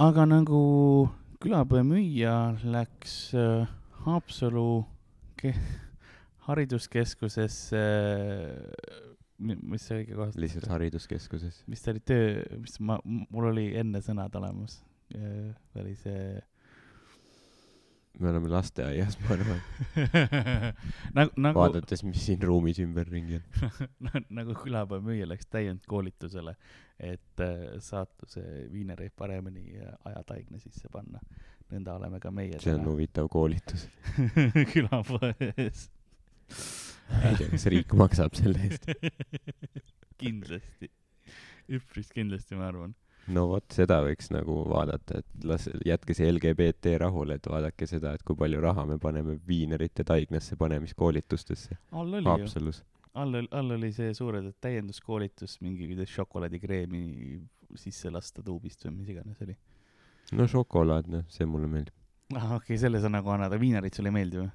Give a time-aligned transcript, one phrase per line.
[0.00, 0.60] aga nagu
[1.42, 3.66] külapoe müüja läks äh,
[4.04, 4.84] Haapsalu
[5.40, 5.54] ke-
[6.48, 9.12] hariduskeskusesse äh,
[9.44, 11.62] mi- mis see õige koht lihtsalt hariduskeskuses.
[11.70, 14.80] mis ta oli töö, mis ma, mul oli enne sõnad olemas.
[15.78, 16.40] oli see
[18.20, 19.60] me oleme lasteaias, ma arvan,
[21.18, 23.80] nagu, nagu, vaadates, mis siin ruumis ümberringi on.
[24.38, 26.54] nagu külapäeva müüja läks täiendkoolitusele,
[27.00, 28.42] et äh, saatuse
[28.72, 31.20] viinereid paremini ajataigna sisse panna.
[31.72, 33.86] nõnda oleme ka meie see on huvitav koolitus.
[34.72, 35.88] külapoes.
[37.10, 38.86] ma ei tea, kas riik maksab selle eest.
[40.22, 40.90] kindlasti,
[41.72, 42.94] üpris kindlasti, ma arvan.
[43.34, 48.14] no vot, seda võiks nagu vaadata, et las, jätke see LGBT rahule, et vaadake seda,
[48.14, 52.84] et kui palju raha me paneme viinerite taignasse panemiskoolitustesse Haapsalus.
[53.14, 57.04] all, all oli see suured, et täienduskoolitus mingi, kuidas šokolaadikreemi
[57.78, 59.56] sisse lasta tuubist või mis iganes oli.
[60.34, 61.94] no šokolaad, noh, see mulle meeldib.
[62.34, 64.50] ah, okei okay,, selle sa nagu annad, aga viinerid sulle ei meeldi või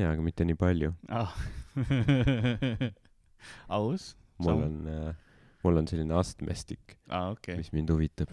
[0.00, 0.92] jaa, aga mitte nii palju.
[1.08, 1.34] ah.
[3.80, 4.14] aus?
[4.40, 5.14] mul on äh,,
[5.64, 7.60] mul on selline astmestik, aa, okei okay..
[7.60, 8.32] mis mind huvitab.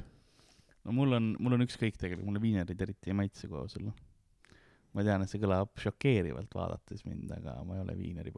[0.86, 3.94] no mul on, mul on ükskõik tegelikult, mulle viinerid eriti ei maitse koos olla.
[4.96, 8.36] ma tean, et see kõlab šokeerivalt vaadates mind, aga ma ei ole viineri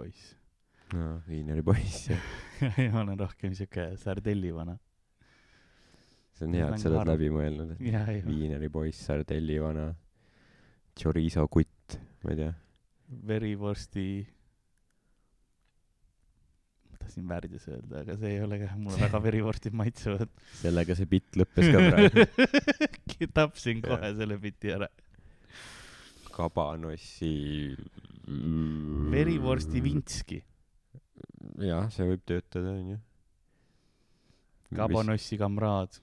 [0.97, 2.77] aa, viineri poiss, jah.
[2.93, 4.77] ma olen rohkem siuke sardellivana.
[6.33, 7.11] see on hea, et sa oled Läbi.
[7.11, 9.89] läbi mõelnud, et ja, ja, viineri poiss, sardellivana,
[10.97, 12.53] chorizo kutt, ma ei tea.
[13.29, 14.07] verivorsti.
[16.89, 20.33] ma tahtsin värdjas öelda, aga see ei ole ka, mulle väga verivorstid maitsevad.
[20.63, 22.27] sellega see bitt lõppes ka praegu.
[23.39, 24.87] tapsin kohe selle biti ära.
[26.33, 27.33] kabanossi.
[29.11, 29.83] verivorsti.
[29.83, 30.39] vintski,
[31.65, 32.99] jah, see võib töötada, onju.
[34.75, 35.99] kabanossi kamraad.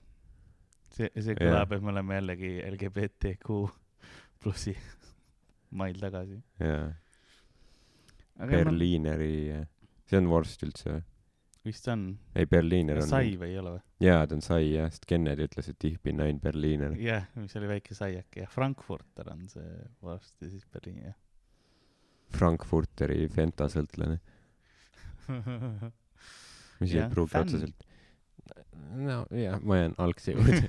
[0.93, 1.41] see, see Jah.
[1.41, 3.59] kõlab, et me oleme jällegi LGBTQ
[4.43, 4.75] plussi
[5.79, 6.39] mail tagasi.
[6.63, 6.87] jaa.
[8.37, 9.63] Berliineri,
[10.05, 11.05] see on vorst üldse või?
[11.67, 12.03] vist on,
[12.37, 13.07] ei, Berliiner on.
[13.09, 13.81] sai või ei ole või?
[14.05, 16.93] jaa, ta on sai jah, sest Kennedy ütles, et ich bin ein Berliiner.
[17.01, 19.65] jah, mis oli väike saiake ja Frankfurter on see
[20.05, 21.17] vorst ja siis Berliin jah.
[22.37, 23.67] Frankfurteri Fenta
[26.79, 27.47] mis ei Jah, pruugi fänn.
[27.47, 27.87] otseselt.
[29.07, 30.63] no jah, ma jään algse juurde.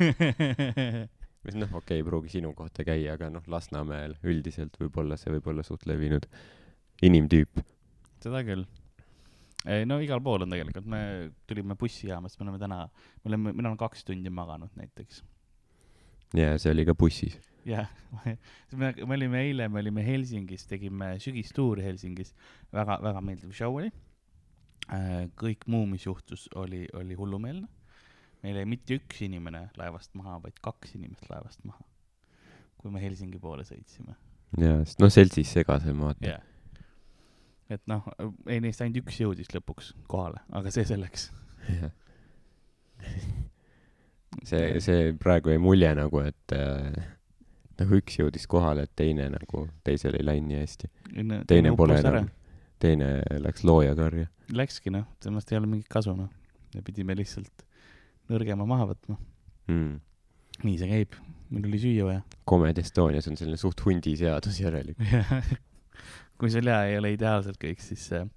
[1.46, 5.32] mis noh, okei okay,, ei pruugi sinu kohta käia, aga noh, Lasnamäel üldiselt võib-olla see
[5.36, 6.26] võib olla suht levinud
[7.06, 7.62] inimtüüp.
[8.22, 8.64] seda küll.
[9.88, 11.02] no igal pool on tegelikult, me
[11.50, 12.80] tulime bussijaamast, me oleme täna,
[13.22, 15.22] me oleme, mina olen kaks tundi maganud näiteks.
[16.36, 17.38] ja see oli ka bussis.
[17.68, 17.88] jah,
[18.80, 22.34] me, me olime eile, me olime Helsingis, tegime sügistuuri Helsingis,
[22.74, 23.92] väga, väga meeldiv show oli.
[25.38, 27.68] Kõik muu, mis juhtus, oli, oli hullumeelne.
[28.42, 31.82] meil jäi mitte üks inimene laevast maha, vaid kaks inimest laevast maha,
[32.78, 34.14] kui me Helsingi poole sõitsime.
[34.58, 36.46] jaa, sest noh, seltsis segasem vaata jah.
[37.68, 38.06] et noh,
[38.46, 41.28] ei neist ainult üks jõudis lõpuks kohale, aga see selleks.
[41.68, 41.92] jah.
[44.44, 46.96] see, see praegu jäi mulje nagu, et äh,
[47.78, 50.90] nagu üks jõudis kohale, et teine nagu, teisel ei läinud nii hästi.
[51.50, 52.30] teine pole enam,
[52.82, 56.28] teine läks loojakarja Läkski noh, temast ei ole mingit kasu noh,
[56.74, 57.64] me pidime lihtsalt
[58.32, 59.16] nõrgema maha võtma.
[59.68, 59.96] mm..
[60.64, 61.16] nii see käib,
[61.52, 62.22] meil oli süüa vaja.
[62.48, 65.58] Comedy Estonias on selline suht hundi seadus järelikult.
[66.40, 68.28] kui sul jaa ei ole ideaalselt kõik, siis äh,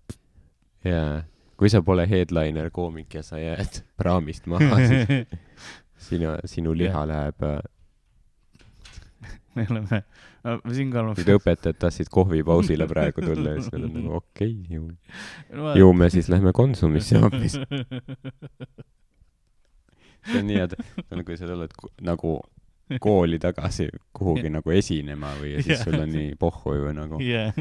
[0.87, 1.21] jaa,
[1.59, 5.31] kui sa pole headliner koomik ja sa jääd praamist maha, siis
[6.09, 7.61] sinu, sinu liha läheb äh,
[9.55, 10.01] me oleme,
[10.73, 14.81] siinkohal nüüd õpetajad tahtsid kohvipausile praegu tulla ja siis nad on nagu okei okay,, ju,
[15.61, 17.53] ma ju me siis lähme Konsumisse hoopis.
[20.29, 21.75] see on nii hea, see on, kui sa tuled
[22.07, 22.39] nagu
[23.01, 25.85] kooli tagasi kuhugi nagu esinema või ja siis Jah.
[25.85, 27.55] sul on nii pohhu ju nagu jah,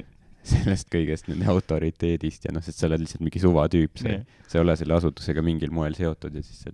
[0.46, 4.24] sellest kõigest, nende autoriteedist ja noh, sest sa oled lihtsalt mingi suvatüüp, sa jah.
[4.48, 6.72] sa ei ole selle asutusega mingil moel seotud ja siis sa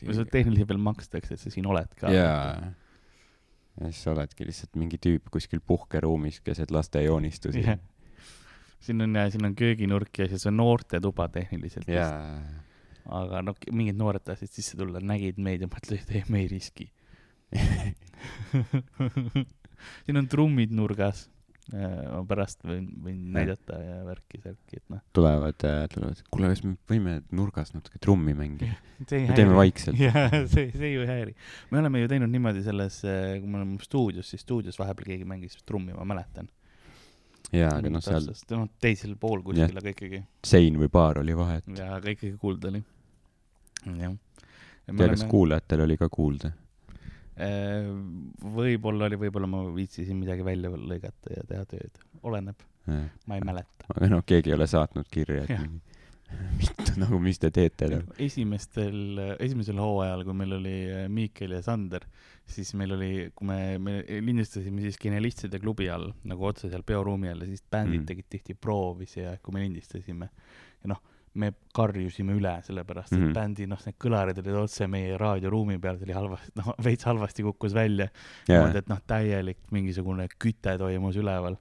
[0.00, 0.32] kui sul lihtsalt.
[0.32, 2.12] tehniliselt veel makstakse, et sa siin oled ka.
[2.14, 2.70] jaa.
[3.78, 7.62] Ja siis sa oledki lihtsalt mingi tüüp kuskil puhkeruumis keset laste joonistusi.
[7.66, 7.78] Jah.
[8.80, 11.88] siin on, siin on kööginurk ja siis on noortetuba tehniliselt.
[11.88, 12.40] jaa.
[13.20, 16.90] aga noh, mingid noored tahtsid sisse tulla, nägid meid ja mõtlesid, ei, me ei riski.
[20.04, 21.28] siin on trummid nurgas.
[21.70, 25.02] Ma pärast võin, võin näidata ja värki-särki, et noh.
[25.14, 25.58] tulevad,
[25.92, 28.74] tulevad, kuule, kas me võime nurgas natuke trummi mängida?
[28.98, 30.00] me teeme vaikselt.
[30.06, 31.34] jaa, see, see ju ei häiri.
[31.70, 35.60] me oleme ju teinud niimoodi selles, kui me oleme stuudios, siis stuudios vahepeal keegi mängis
[35.62, 36.50] trummi, ma mäletan.
[37.54, 38.26] jaa, aga noh, seal
[38.56, 40.24] noh, teisel pool kuskil, aga ikkagi.
[40.46, 41.70] sein või baar oli vahet.
[41.76, 42.82] jaa, aga ikkagi kuulda oli.
[43.86, 44.18] jah.
[44.90, 46.50] tea, kas kuulajatel oli ka kuulda.
[47.40, 47.90] Äh,
[48.56, 53.86] võib-olla oli, võib-olla ma viitsisin midagi välja lõigata ja teha tööd, oleneb, ma ei mäleta.
[53.94, 55.80] aga noh, keegi ei ole saatnud kirja, et mingi
[56.60, 58.14] mitte nagu, mis te teete nagu.
[58.22, 62.04] esimestel, esimesel hooajal, kui meil oli äh, Miikel ja Sander,
[62.50, 67.32] siis meil oli, kui me, me lindistasime siis Genialistide klubi all nagu otse seal peoruumi
[67.32, 68.06] all ja siis bändid Mm.
[68.12, 70.30] tegid tihti proovisi ja kui me lindistasime
[70.84, 71.02] ja noh,
[71.34, 73.26] me karjusime üle, sellepärast et mm.
[73.26, 73.34] -hmm.
[73.34, 77.46] bändi noh, need kõlarid olid otse meie raadioruumi peal, see oli halvasti, noh veits halvasti
[77.46, 78.08] kukkus välja
[78.48, 81.56] niimoodi, et noh, täielik mingisugune küte toimus üleval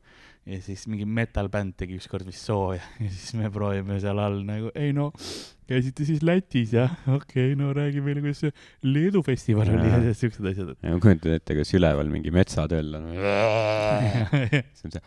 [0.48, 4.72] ja siis mingi metal-bänd tegi ükskord vist sooja ja siis me proovime seal all nagu,
[4.76, 5.12] ei no
[5.70, 8.54] käisite siis Lätis jah, okei okay,, no räägi meile, kuidas see
[8.88, 10.72] Leedu festival oli ja siuksed asjad.
[10.82, 13.10] ja ma kujutan ette, kas üleval mingi metsatöll on.
[14.50, 15.04] siis on see.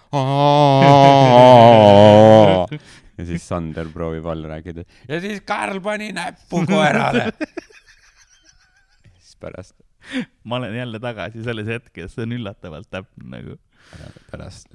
[3.19, 4.87] ja siis Sander proovib all rääkida.
[5.08, 7.32] ja siis Karl pani näppu koerale.
[9.19, 9.75] siis pärast,
[10.44, 13.58] ma olen jälle tagasi selles hetkes, see on üllatavalt täpne nagu.
[14.31, 14.70] pärast,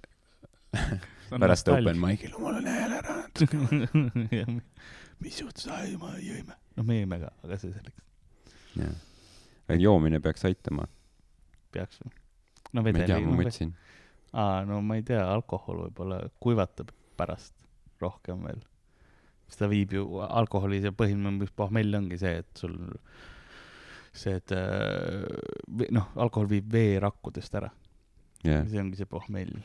[1.30, 3.18] pärast open mic'il, mul on hääl ära.
[5.24, 8.08] mis juhtus, ai ma jõime, noh me jõime ka, aga see selleks
[8.78, 9.80] jah.
[9.82, 10.88] joomine peaks aitama.
[11.74, 12.14] peaks või?
[12.74, 13.74] no ma ei tea, ma mõtlesin.
[14.34, 17.56] aa, no ma ei tea, alkohol võib-olla kuivatab pärast
[18.02, 18.62] rohkem veel.
[19.48, 22.78] sest ta viib ju, alkoholi see põhiline pohmell ongi see, et sul
[24.18, 27.72] see, et äh, noh, alkohol viib vee rakkudest ära,
[28.46, 29.58] jah, see ongi see pohmell.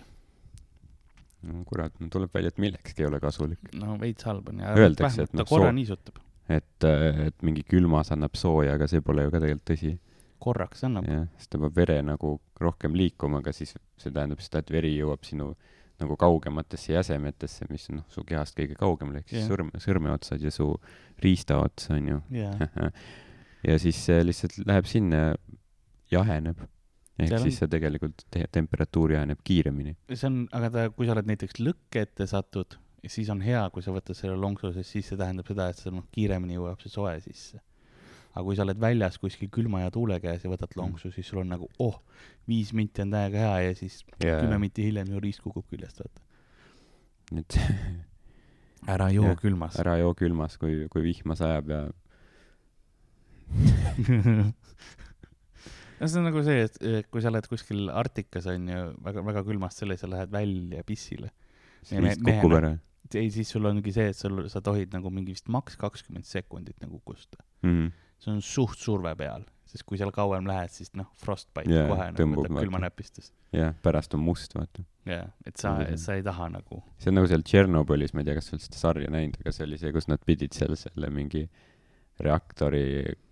[1.49, 3.73] No kurat, no tuleb välja, et millekski ei ole kasulik.
[3.79, 6.87] no veits halb on ja Öeldakse, et ta noh, korra soo- niisutab, et,
[7.27, 9.93] et mingi külmas annab sooja, aga see pole ju ka tegelikult tõsi.
[10.43, 14.59] korraks annab, jah, sest ta peab vere nagu rohkem liikuma, aga siis see tähendab seda,
[14.63, 15.53] et veri jõuab sinu
[16.03, 19.51] nagu kaugematesse jäsemetesse, mis on noh, su kehast kõige kaugemal, ehk siis Jah.
[19.53, 20.67] sõrme, sõrmeotsad ja su
[21.23, 22.17] riistaots on ju.
[22.35, 22.91] jaa,
[23.69, 25.35] ja siis see lihtsalt läheb sinna ja
[26.19, 26.65] jaheneb.
[27.27, 29.97] Ehk on- siis see tegelikult te-, temperatuur jaheneb kiiremini.
[30.13, 33.83] see on, aga ta, kui sa oled näiteks lõkke ette satud, siis on hea, kui
[33.83, 36.91] sa võtad selle lonksu, sest siis see tähendab seda, et see noh, kiiremini jõuab see
[36.93, 37.61] soe sisse.
[38.33, 41.43] aga kui sa oled väljas kuskil külma ja tuule käes ja võtad lonksu, siis sul
[41.43, 41.99] on nagu oh,
[42.49, 46.01] viis minti on täiega hea ja siis ja kümme, minti hiljem ju riist kukub küljest,
[46.01, 46.23] vaata.
[47.37, 47.59] et
[48.95, 49.77] ära joo Jah, külmas.
[49.83, 51.83] ära joo külmas, kui, kui vihma sajab ja
[56.03, 59.45] no see on nagu see, et kui sa oled kuskil Arktikas on ju väga, väga
[59.47, 61.31] külmas, selle sa lähed välja pissile.
[61.83, 62.77] siis Ja kukub ära
[63.19, 66.79] ei, siis sul ongi see, et sul, sa tohid nagu mingi vist maks kakskümmend sekundit
[66.83, 67.45] nagu kustuda.
[67.67, 67.91] mm..
[68.23, 72.07] see on suht surve peal, sest kui seal kauem lähed, siis noh, frostbite yeah, kohe
[72.13, 72.63] nagu tõmbub vaata.
[72.63, 73.33] külmanäpistes.
[73.57, 74.85] jah, pärast on must, vaata.
[75.09, 78.31] jaa, et sa Mhm., sa ei taha nagu, see on nagu seal Tšernobõlis, ma ei
[78.31, 80.77] tea, kas sa oled seda sarja näinud, aga see oli see, kus nad pidid seal
[80.79, 81.49] selle mingi
[82.25, 82.85] reaktori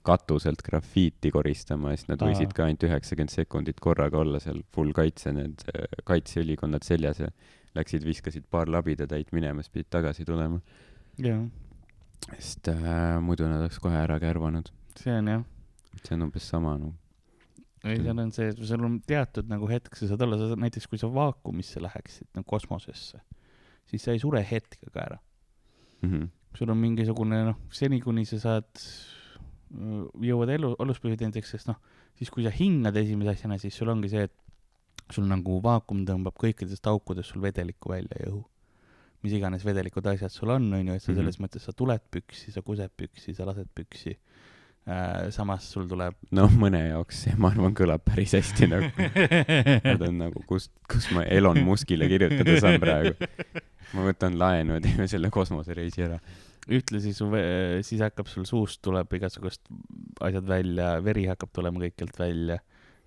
[0.06, 4.94] katuselt grafiiti koristama ja siis nad võisid ka ainult üheksakümmend sekundit korraga olla seal full
[4.96, 7.28] kaitse, need äh, kaitseülikonnad seljas ja
[7.76, 10.60] läksid, viskasid paar labidatäit minema, siis pidid tagasi tulema.
[11.20, 11.44] jah,
[12.32, 14.72] sest äh, muidu nad oleks kohe ära kärvanud.
[14.98, 15.44] see on jah.
[16.02, 16.96] see on umbes sama, noh.
[17.84, 20.88] ei, seal on see, sul on teatud nagu hetk, sa saad olla, sa saad näiteks,
[20.90, 23.20] kui sa vaakumisse läheksid nagu kosmosesse,
[23.90, 25.25] siis sa ei sure hetkega ära.
[26.06, 26.28] Mhm.
[26.58, 28.69] Sul on mingisugune noh, seni kuni sa saad,
[29.70, 31.79] jõuad elu, aluspõhiteeniseks, sest noh,
[32.19, 36.37] siis kui sa hingad esimese asjana, siis sul ongi see, et sul nagu vaakum tõmbab
[36.38, 38.45] kõikidest aukudest sul vedelikku välja ja õhu.
[39.21, 42.54] mis iganes vedelikud asjad sul on, on ju, et sa selles mõttes, sa tuled püksi,
[42.54, 44.14] sa kused püksi, sa lased püksi
[44.87, 45.28] äh,.
[45.35, 48.88] samas sul tuleb noh, mõne jaoks see, ma arvan, kõlab päris hästi nagu.
[49.85, 53.12] Nad on nagu, kust, kus ma Elon Muskile kirjutada saan praegu.
[53.97, 56.18] Ma võtan laenu ja teeme selle kosmosereisi ära.
[56.70, 57.28] ühtlasi su,
[57.87, 59.64] siis hakkab sul suust tuleb igasugust
[60.20, 62.61] asjad välja, veri hakkab tulema kõikjalt välja.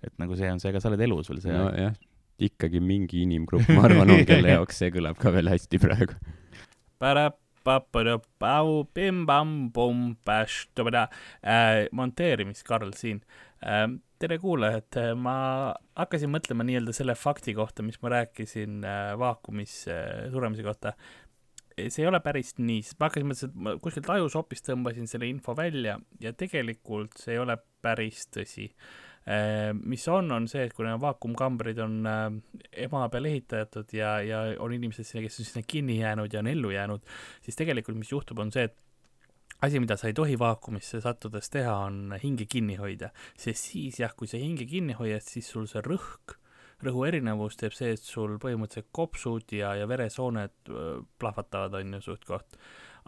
[0.04, 1.94] et nagu see on see, aga sa oled elus veel see nojah,
[2.44, 6.18] ikkagi mingi inimgrupp, ma arvan, on, kelle jaoks see kõlab ka veel hästi praegu.
[8.94, 10.58] Pim-pam-pum-päš,
[11.92, 13.22] monteerimis Karl siin.
[14.24, 15.36] Tere kuulajad, ma
[15.98, 20.94] hakkasin mõtlema nii-öelda selle fakti kohta, mis ma rääkisin äh, vaakumis äh, suremise kohta.
[21.76, 25.28] see ei ole päris nii, sest ma hakkasin mõtlesin, et ma kuskilt ajusopist tõmbasin selle
[25.28, 28.70] info välja ja tegelikult see ei ole päris tõsi
[29.24, 32.24] Äh, mis on, on see, et kuna vaakumkambrid on äh,
[32.84, 36.74] ema peal ehitatud ja, ja on inimesed kes on sinna kinni jäänud ja on ellu
[36.74, 38.76] jäänud, siis tegelikult mis juhtub, on see, et
[39.62, 44.14] asi, mida sa ei tohi vaakumisse sattudes teha, on hinge kinni hoida, sest siis jah,
[44.16, 46.36] kui sa hinge kinni hoiad, siis sul see rõhk,
[46.84, 50.72] rõhu erinevus teeb see, et sul põhimõtteliselt kopsud ja, ja veresooned
[51.20, 52.58] plahvatavad, on ju, suht-koht.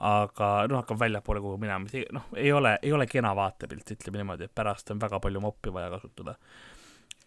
[0.07, 4.21] aga noh, hakkab väljapoole kuhugi minema, see noh, ei ole, ei ole kena vaatepilt, ütleme
[4.21, 6.37] niimoodi, et pärast on väga palju moppi vaja kasutada.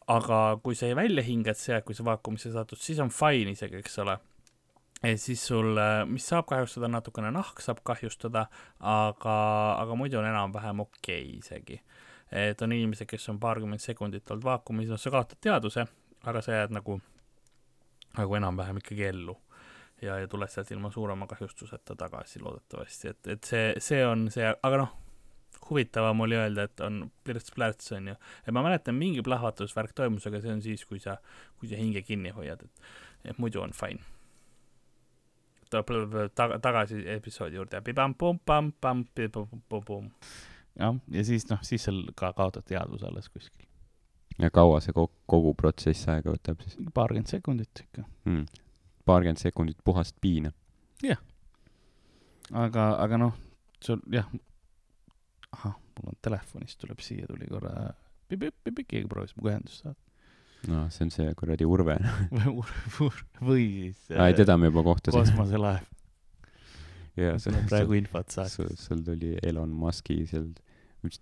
[0.09, 3.99] aga kui sa välja hingad sealt, kui sa vaakumisse satud, siis on fine isegi, eks
[4.05, 4.17] ole.
[5.03, 5.79] Ja siis sul,
[6.09, 8.45] mis saab kahjustada natukene, nahk saab kahjustada,
[8.79, 9.35] aga,
[9.79, 11.81] aga muidu on enam-vähem okei okay isegi.
[12.31, 15.85] et on inimesed, kes on paarkümmend sekundit olnud vaakumis, noh, sa kaotad teadvuse,
[16.29, 16.99] aga sa jääd nagu,
[18.17, 19.37] nagu enam-vähem ikkagi ellu
[20.01, 24.45] ja, ja tuled sealt ilma suurema kahjustuseta tagasi loodetavasti, et, et see, see on see,
[24.45, 24.93] aga noh,
[25.69, 28.15] huvitavam oli öelda, et on plirts-plärts onju,
[28.45, 31.17] et ma mäletan, mingi plahvatusvärk toimus, aga see on siis, kui sa,
[31.59, 32.89] kui sa hinge kinni hoiad, et,
[33.31, 34.18] et muidu on fine.
[35.69, 37.81] Tuleb taga, tagasi episoodi juurde,
[40.79, 43.67] jah, ja siis noh, siis seal ka kaotad teadvuse alles kuskil.
[44.39, 48.05] ja kaua see kogu, kogu protsess aega võtab siis paarkümmend sekundit ikka.
[48.27, 48.45] hmm.?
[49.05, 50.51] paarkümmend sekundit puhast piina.
[52.51, 53.33] aga, aga noh,
[53.83, 54.29] sul jah,
[55.55, 57.91] ahah, mul on telefonist tuleb siia, tuli korra,
[58.29, 59.99] keegi proovis minuga ühendust saada.
[60.67, 61.95] No see on see kuradi Urve.
[63.49, 65.23] või siis aa, teda me juba kohtasime.
[65.23, 65.85] kosmoselaev,
[67.19, 68.79] jaa, sul on praegu infot sul, saada.
[68.81, 70.49] sul tuli Elon Musk'i seal,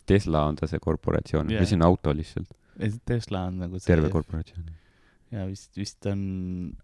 [0.09, 2.51] Tesla on ta see korporatsioon yeah., või see on auto lihtsalt,
[3.05, 4.67] Tesla on nagu see terve korporatsioon.
[5.33, 6.21] Ja vist, vist on,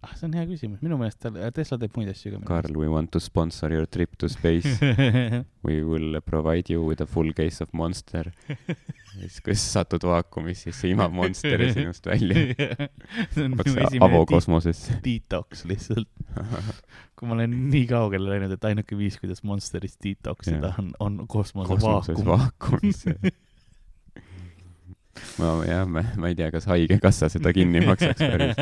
[0.04, 2.42] ah, see on hea küsimus, minu meelest ta, Tesla teeb muid asju ka.
[2.50, 4.78] Karl, we want to sponsor your trip to space.
[5.64, 8.34] We will provide you with a full case of Monster.
[9.14, 12.58] siis, kui sa satud vaakumisse, siis see imab Monsteri sinust välja.
[12.58, 14.98] peaks minu avo esimene de kosmosesse.
[15.06, 16.12] detox lihtsalt.
[17.16, 21.22] kui ma olen nii kaugele läinud, et ainuke viis, kuidas Monsterist detox ida on, on
[21.32, 22.84] kosmose kosmoses vaakum.
[22.84, 23.06] vaakumis.
[25.38, 28.58] ma jah, ma, ei tea, kas Haigekassa seda kinni maksaks päris.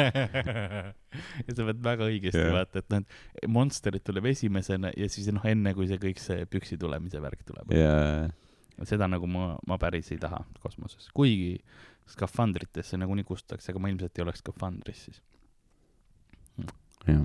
[1.46, 2.56] ja sa pead väga õigesti yeah.
[2.56, 3.06] vaata, et noh,
[3.40, 7.46] et Monsterit tuleb esimesena ja siis noh, enne kui see kõik see püksi tulemise värk
[7.48, 7.72] tuleb.
[7.76, 7.94] ja,
[8.88, 11.56] seda nagu ma, ma päris ei taha kosmoses, kuigi
[12.12, 15.24] skafandritesse nagunii kustutakse, aga ma ilmselt ei oleks skafandris siis.
[17.08, 17.24] jah.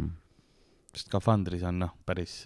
[0.98, 2.38] Skafandris on noh, päris,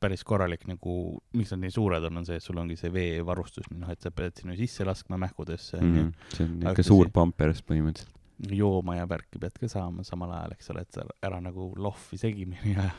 [0.00, 0.94] päris korralik nagu,
[1.38, 4.10] miks nad nii suured on, on see, et sul ongi see veevarustus, noh, et sa
[4.10, 6.12] pead sinna sisse laskma mähkudesse onju Mhm.
[6.34, 8.18] see on ikka see- suur pampers põhimõtteliselt.
[8.50, 12.18] jooma ja värki pead ka saama samal ajal, eks ole, et sa ära nagu lohvi
[12.18, 12.90] segimini ja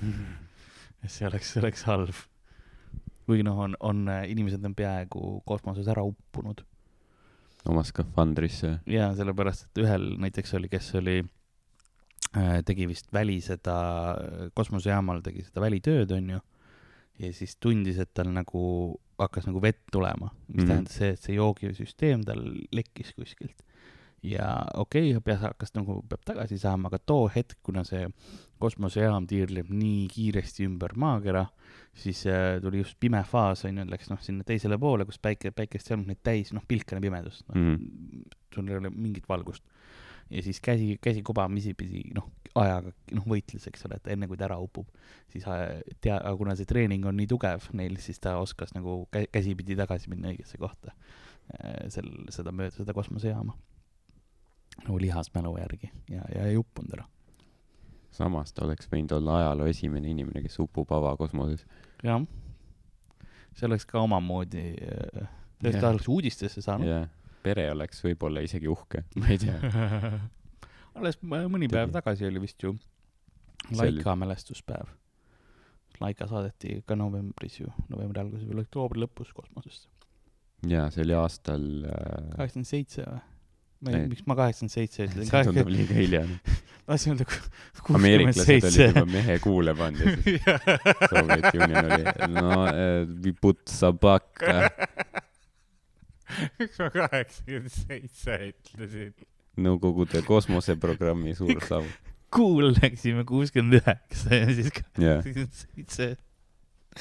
[1.02, 2.14] et see oleks, see oleks halb.
[3.26, 6.62] kuigi noh, on, on, inimesed on peaaegu kosmoses ära uppunud
[7.70, 8.80] oma skafandrisse.
[8.86, 11.22] ja sellepärast, et ühel näiteks oli, kes oli,
[12.64, 13.76] tegi vist väli seda,
[14.56, 16.38] kosmosejaamal tegi seda välitööd, onju.
[17.20, 18.62] ja siis tundis, et tal nagu
[19.22, 20.62] hakkas nagu vett tulema, mis mm.
[20.62, 20.70] -hmm.
[20.70, 23.62] tähendas see, et see joogisüsteem tal lekkis kuskilt.
[24.22, 28.06] ja okei okay,, peas hakkas nagu, peab tagasi saama, aga too hetk, kuna see
[28.62, 31.46] kosmosejaam tiirleb nii kiiresti ümber maakera,
[31.94, 35.90] siis äh, tuli just pime faas, onju, läks noh, sinna teisele poole, kus päike, päikest
[35.90, 37.74] ei olnud neid täis, noh, pilkane pimedus, noh mm.
[37.74, 38.38] -hmm.
[38.54, 39.64] sul ei ole mingit valgust.
[40.30, 44.36] Ja siis käsi, käsi kubamisi pidi, noh, ajaga, noh, võitles, eks ole, et enne kui
[44.36, 44.88] ta ära upub,
[45.32, 49.06] siis äh, tea, aga kuna see treening on nii tugev neil, siis ta oskas nagu
[49.14, 50.92] kä- käsipidi tagasi minna õigesse kohta.
[51.90, 53.52] sel, seda mööda seda kosmosejaama.
[54.86, 57.04] nagu lihasmälu järgi ja, ja ei uppunud ära.
[58.10, 61.66] samas ta oleks võinud olla ajaloo esimene inimene, kes upub avakosmoses.
[62.02, 62.22] jah,
[63.54, 64.74] see oleks ka omamoodi,
[65.62, 66.86] ta oleks uudistesse saanud.
[66.88, 67.08] jah,
[67.42, 69.58] pere oleks võib-olla isegi uhke, ma ei tea.
[70.98, 71.96] alles mõni päev Tegi.
[71.98, 72.74] tagasi oli vist ju
[73.62, 74.88] See oli- Laika mälestuspäev.
[76.02, 79.86] Laika saadeti ka novembris ju, novembri alguses või oktoobri lõpus kosmosesse.
[80.66, 83.20] jaa, see oli aastal äh,, kaheksakümmend seitse või?
[83.82, 86.20] ma ei miks ma kaheksakümmend seitse ütlen, see tundub liiga hilja.
[86.86, 88.86] tahtsin öelda ku- kuuskümmend ameeriklased olid seitse.
[88.90, 90.42] juba mehe kuule pannud ja siis
[91.12, 93.32] Soviet Union oli, no äh, we
[96.78, 99.14] ma kaheksakümmend seitse ütlesin?
[99.62, 102.12] Nõukogude kosmoseprogrammi suur saavutus.
[102.32, 106.08] kuul läksime kuuskümmend üheksa ja siis kaheksakümmend seitse.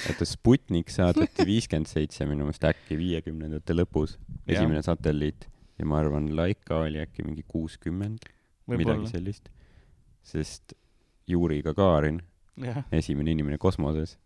[0.10, 5.48] oota Sputnik saadeti viiskümmend seitse minu meelest äkki viiekümnendate lõpus, esimene satelliit
[5.80, 8.28] ja ma arvan, Laika oli äkki mingi kuuskümmend,
[8.72, 9.50] midagi sellist,
[10.24, 10.76] sest
[11.28, 12.22] Juri Gagarin,
[12.94, 14.18] esimene inimene kosmoses,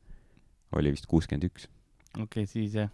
[0.76, 1.70] oli vist kuuskümmend üks.
[2.16, 2.92] okei okay,, siis jah,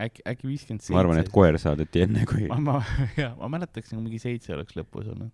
[0.00, 0.94] äkki, äkki viiskümmend seitse.
[0.96, 2.78] ma arvan, et koer saadeti enne kui, ma, ma,
[3.20, 5.32] jaa, ma mäletaks nagu mingi seitse oleks lõpus olnud,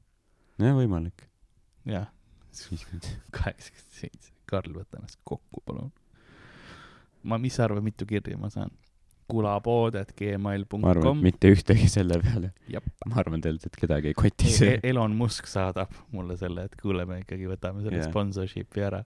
[0.62, 1.28] jah, võimalik,
[1.88, 2.10] jah,
[3.36, 5.92] kaheksakümmend seitse, Karl, võta ennast kokku, palun.
[7.22, 8.72] ma, mis sa arvad, mitu kirja ma saan?
[9.28, 12.48] kulapood.gmail.com ma arvan, et mitte ühtegi selle peale
[13.04, 14.80] ma arvan tegelikult, et kedagi ei koti see E-.
[14.88, 18.06] Elon Musk saadab mulle selle, et kuule, me ikkagi võtame selle Jah.
[18.06, 18.14] yeah.
[18.14, 19.02] sponsorship'i ära.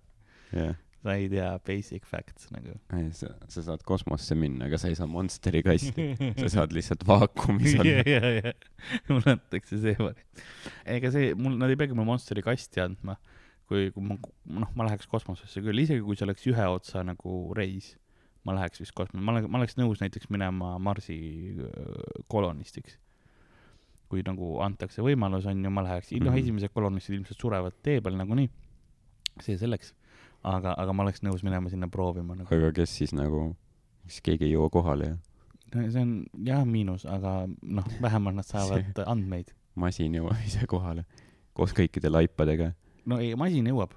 [0.55, 2.77] jah, sa ei tea basic facts nagu.
[3.17, 6.13] sa, sa saad kosmosesse minna, aga sa ei saa Monsteri kasti.
[6.43, 8.05] sa saad lihtsalt vaakumis ja, olla.
[8.07, 8.53] ja, ja,
[9.11, 10.45] mulle antakse see variant.
[10.97, 13.17] ega see, mul, nad ei peagi mulle Monsteri kasti andma,
[13.71, 14.19] kui, kui ma,
[14.63, 17.97] noh, ma läheks kosmosesse küll, isegi kui see oleks ühe otsa nagu reis,
[18.47, 21.19] ma läheks vist kosmos, ma olen, ma oleks nõus näiteks minema Marsi
[21.57, 22.99] öö, kolonistiks.
[24.13, 28.19] kui nagu antakse võimalus, on ju, ma läheks, noh, esimesed kolonistid ilmselt surevad tee peal
[28.21, 28.51] nagunii,
[29.41, 29.95] see selleks,
[30.43, 32.55] aga, aga ma oleks nõus minema sinna proovima nagu.
[32.55, 33.53] aga kes siis nagu,
[34.07, 35.19] siis keegi ei jõua kohale ja
[35.73, 36.15] no see on
[36.47, 39.55] jah miinus, aga noh, vähemalt nad saavad andmeid.
[39.75, 41.07] masin jõuab ise kohale
[41.57, 42.73] koos kõikide laipadega.
[43.07, 43.95] no ei, masin jõuab.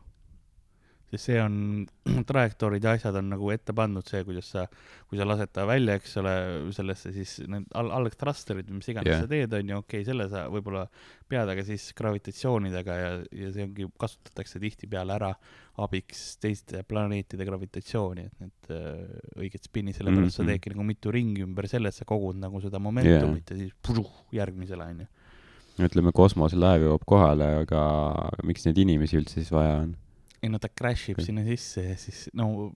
[1.11, 1.57] Sest see on,
[2.29, 4.65] trajektoorid ja asjad on nagu ette pandud, see, kuidas sa,
[5.09, 6.33] kui sa lased ta välja, eks ole,
[6.75, 9.23] sellesse siis need all, alg thrusterid või mis iganes yeah.
[9.23, 10.85] sa teed, on ju, okei okay,, selle sa võib-olla
[11.29, 13.11] pead, aga siis gravitatsioonidega ja,
[13.43, 15.31] ja see ongi, kasutatakse tihtipeale ära
[15.83, 20.37] abiks teiste planeetide gravitatsiooni, et need äh, õiged spinni, sellepärast mm -hmm.
[20.37, 20.51] sa Mhm.
[20.53, 23.51] teedki nagu mitu ringi ümber selle, et sa kogud nagu seda momentumit yeah.
[23.51, 25.07] ja siis puruh, järgmisele, on ju.
[25.85, 27.81] ütleme, kosmoselaev jõuab kohale, aga
[28.43, 29.95] miks neid inimesi üldse siis vaja on?
[30.43, 32.71] Ei no ta crash ib sinna sisse ja siis no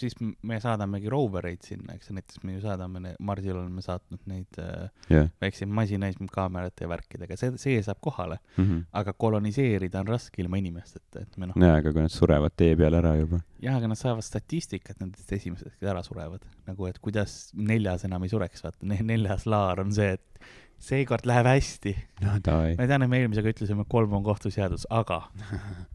[0.00, 4.86] siis me saadamegi rovereid sinna, eks näiteks me ju saadame, Marsile oleme saatnud neid äh,
[5.12, 5.26] jah.
[5.44, 8.78] väikseid masinaid kaamerate ja värkidega, see, see saab kohale, Mhm.
[8.96, 12.72] aga koloniseerida on raske ilma inimesteta, et me noh, jaa, aga kui nad surevad tee
[12.80, 13.42] peal ära juba.
[13.60, 18.24] jah, aga nad saavad statistikat nendest esimesest, kes ära surevad, nagu et kuidas neljas enam
[18.24, 20.40] ei sureks, vaata ne,, neljas laar on see, et
[20.80, 21.92] seekord läheb hästi.
[22.24, 22.72] no davai.
[22.80, 25.26] ma tean, et me eelmisega ütlesime, kolm on kohtuseadus, aga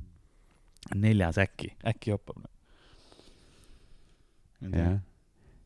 [0.96, 2.44] neljas äkki, äkki joppab.
[4.62, 5.00] jah.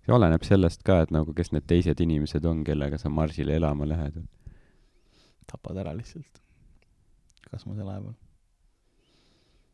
[0.03, 3.87] see oleneb sellest ka, et nagu, kes need teised inimesed on, kellega sa Marsile elama
[3.89, 4.21] lähed.
[5.49, 6.41] tapad ära lihtsalt
[7.51, 8.13] kosmoselaeval.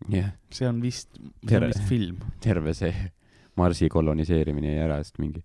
[0.09, 1.65] jah, see on vist, see Tere.
[1.65, 2.19] on vist film.
[2.41, 2.93] terve see
[3.59, 5.43] Marsi koloniseerimine jäi ära, sest mingi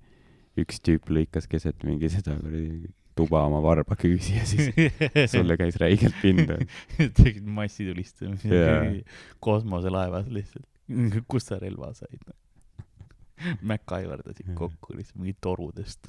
[0.60, 4.70] üks tüüp lõikas keset mingi seda kuradi tuba oma varba küüsi ja siis
[5.34, 6.58] sulle käis räigelt pinda.
[7.20, 8.88] tegid massitulistamise Jaa.
[9.44, 10.66] kosmoselaevas lihtsalt.
[11.30, 12.20] kust sa relva said?
[13.62, 14.58] MacGyverdasid Jaa.
[14.58, 16.08] kokku lihtsalt mingi torudest.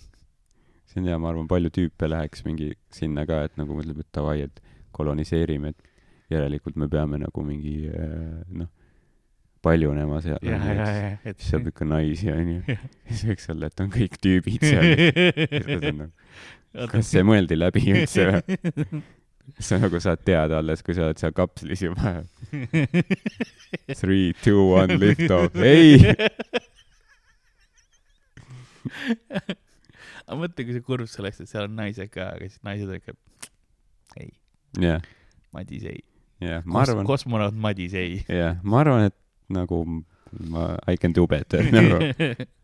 [0.85, 4.09] see on hea, ma arvan, palju tüüpe läheks mingi sinna ka, et nagu mõtleb, et
[4.13, 4.61] davai, et
[4.95, 5.87] koloniseerime, et
[6.31, 8.69] järelikult me peame nagu mingi äh, noh,
[9.65, 10.39] paljunema seal.
[10.45, 12.77] et siis saab ikka naisi, onju.
[13.09, 16.07] siis võiks olla, et on kõik tüübid seal.
[16.91, 19.03] kas see mõeldi läbi üldse või?
[19.67, 22.15] sa nagu saad teada alles, kui sa oled seal kapslis juba.
[23.93, 26.01] Three, two, one, lift off, ei.
[30.25, 32.89] aga mõtle, kui see kurb see oleks, et seal on naised ka, aga siis naised
[32.89, 33.49] ütlevad,
[34.21, 34.31] ei,
[34.81, 35.05] jah,
[35.55, 36.01] Madis ei.
[36.43, 38.19] jah, ma arvan, kosmonaut Madis ei.
[38.29, 39.17] jah, ma arvan, et
[39.53, 39.83] nagu
[40.39, 41.99] ma, I can do better, nagu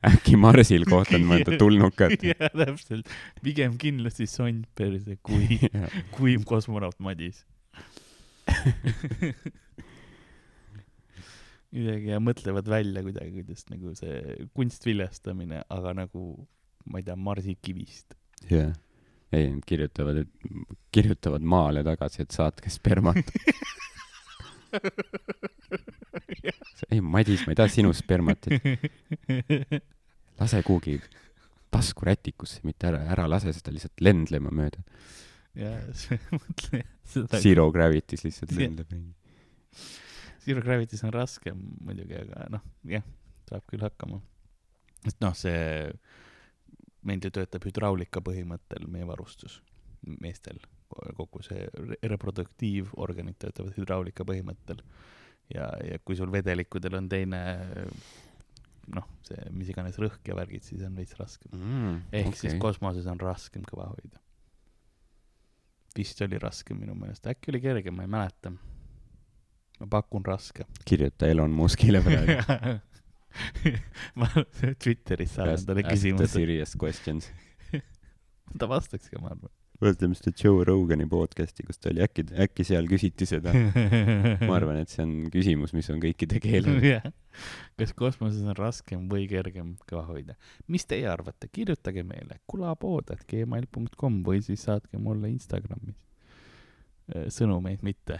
[0.07, 2.17] äkki Marsil kohtan mõnda tulnukat.
[2.31, 3.09] jah, täpselt.
[3.45, 5.59] pigem kindlasti sond perse kui,
[6.15, 7.43] kui kosmonaut Madis.
[11.71, 16.31] midagi ja mõtlevad välja kuidagi, kuidas nagu see kunstviljastamine, aga nagu
[16.91, 18.17] ma ei tea, Marsi kivist.
[18.49, 18.73] jah,
[19.31, 20.25] ei, nad kirjutavad,
[20.91, 23.21] kirjutavad maale tagasi, et saatke spermat.
[26.91, 29.81] ei, Madis, ma ei taha sinu spermat, et
[30.39, 30.99] lase kuhugi
[31.71, 34.83] taskurätikusse, mitte ära, ära lase seda lihtsalt lendlema mööda.
[35.55, 35.71] ja
[36.41, 37.39] mõtle seda.
[37.43, 39.15] Zero gravity's lihtsalt lendab ringi.
[40.41, 43.03] Zero Gravity's on raskem muidugi, aga noh, jah,
[43.49, 44.17] saab küll hakkama.
[45.05, 45.91] sest noh, see,
[47.05, 49.59] meil ju töötab hüdraulika põhimõttel meie varustus,
[50.01, 50.57] meestel,
[51.17, 54.81] kogu see re- reproduktiivorganid töötavad hüdraulika põhimõttel.
[55.53, 57.41] ja, ja kui sul vedelikudel on teine
[58.95, 61.53] noh, see mis iganes rõhk ja värgid, siis on veits raskem.
[62.11, 62.39] ehk okay.
[62.43, 64.21] siis kosmoses on raskem kõva hoida.
[65.97, 68.53] vist oli raskem minu meelest, äkki oli kergem, ma ei mäleta.
[69.79, 70.65] ma pakun raske.
[70.85, 72.79] kirjuta Elon Muskile praegu.
[74.19, 74.27] ma
[74.83, 77.31] Twitteris saadan talle küsimuse, serious questions.
[78.59, 79.53] ta vastaks ka, ma arvan.
[79.81, 83.53] Vaatame seda Joe Rogani podcast'i, kus ta oli, äkki, äkki seal küsiti seda.
[84.47, 86.81] ma arvan, et see on küsimus, mis on kõikide keelel.
[86.93, 87.07] jah,
[87.79, 90.37] kas kosmoses on raskem või kergem kõva hoida?
[90.71, 95.97] mis teie arvate, kirjutage meile kulapood.gmail.com või siis saatke mulle Instagramis
[97.15, 98.19] äh, sõnumeid, mitte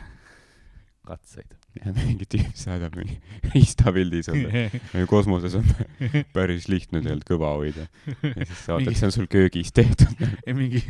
[1.08, 1.54] katseid.
[1.80, 3.16] ja mingi tüüp saadab mingi
[3.54, 4.64] riistapildi sulle.
[5.14, 5.66] kosmoses on
[6.36, 7.84] päris lihtne tegelikult kõva hoida.
[8.06, 10.14] ja siis saadad, Mingi- see on sul köögis tehtud.
[10.58, 10.82] mingi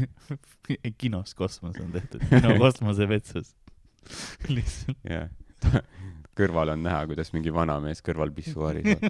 [1.02, 3.48] kinos kosmos on tehtud, kino kosmosevetsus.
[4.50, 5.30] lihtsalt jah.
[6.38, 9.02] kõrval on näha, kuidas mingi vanamees kõrval pissuaaris on.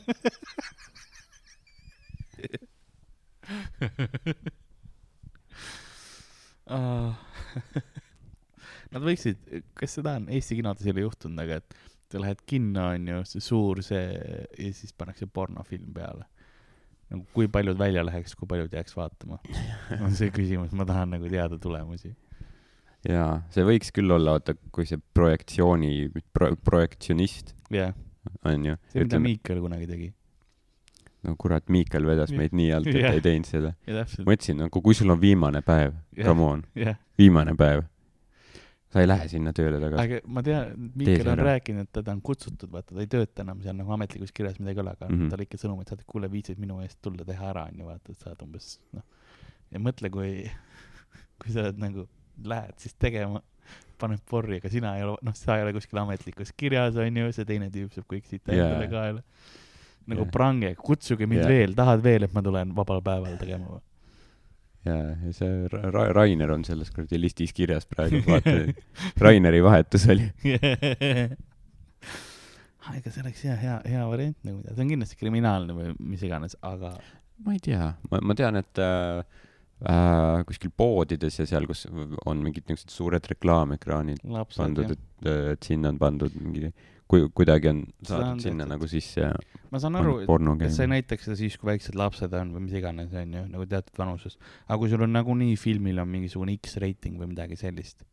[8.92, 9.40] Nad võiksid,
[9.78, 11.76] kas seda on Eesti kinodes ei ole juhtunud, aga et
[12.12, 16.26] sa lähed kinno, onju, see suur see ja siis pannakse pornofilm peale.
[17.12, 19.40] nagu kui paljud välja läheks, kui paljud jääks vaatama,
[20.04, 22.14] on see küsimus, ma tahan nagu teada tulemusi.
[23.08, 27.96] jaa, see võiks küll olla, vaata, kui see projektsiooni pro,, projektsionist jah,
[28.48, 30.12] on ju, see, mida Miikel kunagi tegi.
[31.28, 33.16] no kurat, Miikel vedas meid nii alt, et Jah.
[33.16, 33.74] ei teinud seda.
[33.88, 36.28] täpselt, ma ütlesin, nagu kui sul on viimane päev, Jah.
[36.28, 37.00] come on, jah.
[37.20, 37.84] viimane päev,
[38.92, 40.02] sa ei lähe sinna tööle tagasi.
[40.04, 41.48] aga ma tean, Miikel see on ära.
[41.54, 44.82] rääkinud, et teda on kutsutud, vaata, ta ei tööta enam seal nagu ametlikus kirjas midagi
[44.82, 45.20] ei ole, aga mm.
[45.20, 45.30] -hmm.
[45.32, 48.26] talle ikka sõnum, et saad, kuule, viitsid minu eest tulla teha ära, onju, vaata, et
[48.26, 49.06] saad umbes, noh.
[49.72, 50.34] ja mõtle, kui,
[51.44, 52.08] kui sa oled nagu,
[52.52, 53.44] lähed siis tegema,
[54.02, 57.48] paned porri, aga sina ei ole, noh, sa ei ole kuskil ametlikus kirjas, onju, see
[57.48, 58.58] teine tüüp saab kõik siit Jaa.
[58.58, 59.24] endale kaela.
[60.12, 60.32] nagu Jah.
[60.34, 61.54] prange, kutsuge mind Jah.
[61.54, 63.84] veel, tahad veel, et ma tulen vabal päeval tegema või?
[64.88, 68.58] ja, ja see Ra- Ra- Rainer on selles kuradi listis kirjas praegu, vaata,
[69.22, 70.28] Raineri vahetus oli.
[72.92, 76.58] Ega see oleks hea, hea, hea variant nagu, see on kindlasti kriminaalne või mis iganes,
[76.66, 76.96] aga
[77.46, 79.22] ma ei tea, ma, ma tean, et äh,
[79.88, 85.70] äh, kuskil poodides ja seal, kus on mingid niisugused suured reklaamekraanid lapsed pandud, et, et
[85.70, 86.74] sinna on pandud mingi,
[87.12, 88.72] kui kuidagi on on saadud sinna tehtud.
[88.72, 89.32] nagu sisse ja
[89.72, 90.14] ma saan on aru,
[90.64, 93.68] et sa ei näitaks seda siis, kui väiksed lapsed on või mis iganes, onju, nagu
[93.72, 94.38] teatud vanuses.
[94.68, 98.06] aga kui sul on nagunii filmil on mingisugune X-reiting või midagi sellist,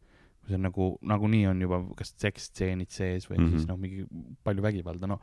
[0.43, 3.53] kui see on nagu, nagunii on juba kas seksstseenid sees või mm Mhm.
[3.53, 3.59] -hmm.
[3.59, 5.21] siis noh, mingi palju vägivalda, noh.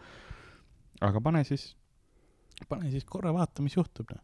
[1.02, 1.76] aga pane siis,
[2.70, 4.24] pane siis korra vaata, mis juhtub, noh.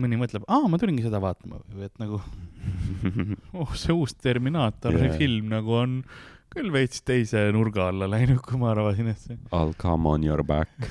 [0.00, 2.20] mõni mõtleb, aa, ma tulingi seda vaatama või et nagu
[3.58, 5.16] oh, see uus Terminaatori yeah.
[5.18, 6.02] film nagu on
[6.50, 10.42] küll veits teise nurga alla läinud, kui ma arvasin, et see I'll come on your
[10.46, 10.68] back.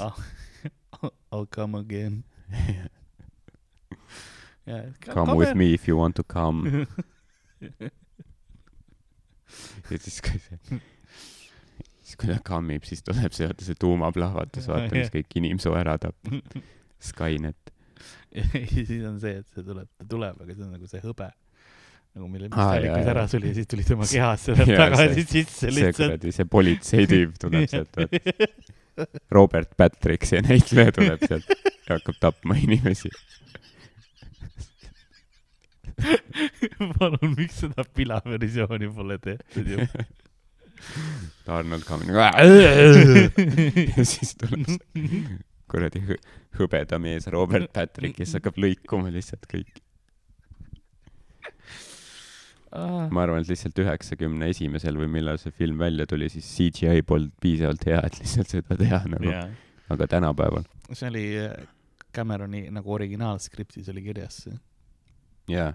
[0.00, 2.24] I'll, I'll come again.
[4.64, 6.86] Yeah, Come with me if you want to come.
[9.90, 10.78] ja siis, kui see,
[11.98, 15.96] siis kui ta kammib, siis tuleb see, vaata see tuumaplahvatus, vaata, mis kõik inimsoo ära
[15.98, 16.62] tapab.
[17.02, 17.72] Skynet.
[18.38, 21.32] ja siis on see, et see tuleb, ta tuleb, aga see on nagu see hõbe.
[22.12, 22.98] Nagu mille, jaa.
[23.14, 26.10] ära suli ja siis tuli tema kehasse läheb Jaa, tagasi see- sisse see lihtsalt.
[26.12, 28.48] kuradi, see politseitüüp tuleb sealt, vaata.
[29.32, 33.08] Robert Patrick, see näitleja tuleb sealt ja hakkab tapma inimesi.
[36.98, 40.04] palun, miks seda pilaversiooni pole tehtud juba?
[41.56, 45.38] Arnold Kamm ja siis tuleb see
[45.72, 46.18] kuradi hõ-
[46.58, 49.46] hõbeda mees Robert Patrick, kes hakkab lõikuma lihtsalt
[52.72, 53.12] kõik.
[53.14, 57.32] ma arvan, et lihtsalt üheksakümne esimesel või millal see film välja tuli, siis CGI polnud
[57.42, 59.46] piisavalt hea, et lihtsalt seda teha nagu, jaa,
[59.92, 60.66] aga tänapäeval.
[60.90, 61.56] see oli äh,
[62.12, 64.56] Cameroni nagu originaalskriptis oli kirjas see,
[65.52, 65.72] jaa.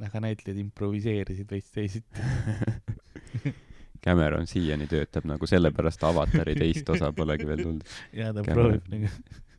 [0.00, 2.26] aga näitlejad improviseerisid veits teisiti.
[4.06, 7.96] Cameron siiani töötab nagu sellepärast Avatari teist osa polegi veel tulnud.
[8.14, 8.78] ja ta Cameron.
[8.78, 9.10] proovib nagu,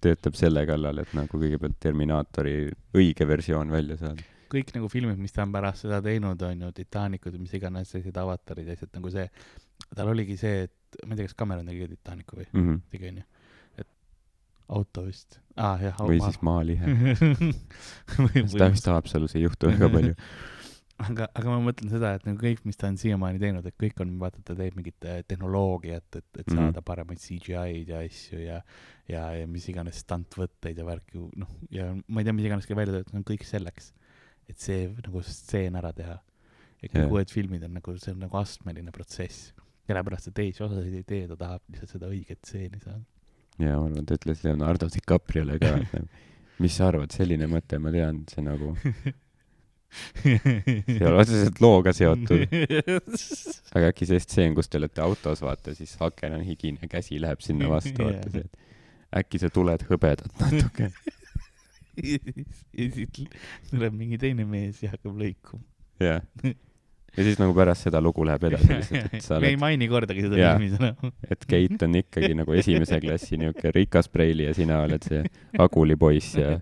[0.02, 2.56] töötab selle kallal, et nagu kõigepealt Terminaatori
[2.96, 4.24] õige versioon välja saada.
[4.52, 7.92] Kõik nagu filmid, mis ta on pärast seda teinud, on ju, Titanicud või mis iganes
[7.94, 9.28] sellised avatarid ja asjad nagu see,
[9.96, 12.82] tal oligi see, et ma ei tea, kas Cameron tegi ka Titanicu või Mm -hmm.
[12.92, 13.24] tegi onju,
[13.78, 13.88] et
[14.70, 16.86] auto vist, ah, või siis maalihe.
[18.26, 20.16] või, seda vist Haapsalus ei juhtu väga palju.
[21.08, 24.00] aga, aga ma mõtlen seda, et nagu kõik, mis ta on siiamaani teinud, et kõik
[24.02, 26.58] on, vaata, ta teeb mingit äh, tehnoloogiat, et, et Mhm.
[26.58, 28.62] saada paremaid CGI-d ja asju ja,
[29.08, 32.76] ja, ja mis iganes stuntvõtteid ja värki, noh, ja ma ei tea, mis iganes ka
[32.76, 33.94] välja on kõik selleks,
[34.48, 36.18] et see nagu stseen ära teha.
[36.82, 39.52] ja kõik uued filmid on nagu, see on nagu astmeline protsess.
[39.88, 43.04] sellepärast, et teisi osasid ei tee, ta tahab lihtsalt seda õiget stseeni saada.
[43.60, 46.26] ja ma arvan, ta ütles Leonardo DiCapriole ka, et nagu,
[46.64, 48.74] mis sa arvad, selline mõte, ma tean, see nagu,
[50.20, 52.46] see ei ole otseselt looga seotud,
[53.76, 57.44] aga äkki see stseen, kus te olete autos, vaata, siis aken on higine, käsi läheb
[57.46, 60.92] sinna vastu, vaata see, et äkki sa tuled hõbedat natuke.
[62.78, 63.28] ja siis
[63.72, 65.64] tuleb mingi teine mees ja hakkab lõikuma.
[66.04, 66.22] jah.
[66.44, 69.90] ja siis nagu pärast seda lugu läheb edasi lihtsalt, et sa me ei oled, maini
[69.92, 70.54] kordagi seda Jaa.
[70.58, 71.12] filmi sõna.
[71.30, 75.24] et Keit on ikkagi nagu esimese klassi niuke rikas preili ja sina oled see
[75.66, 76.58] agulipoiss ja,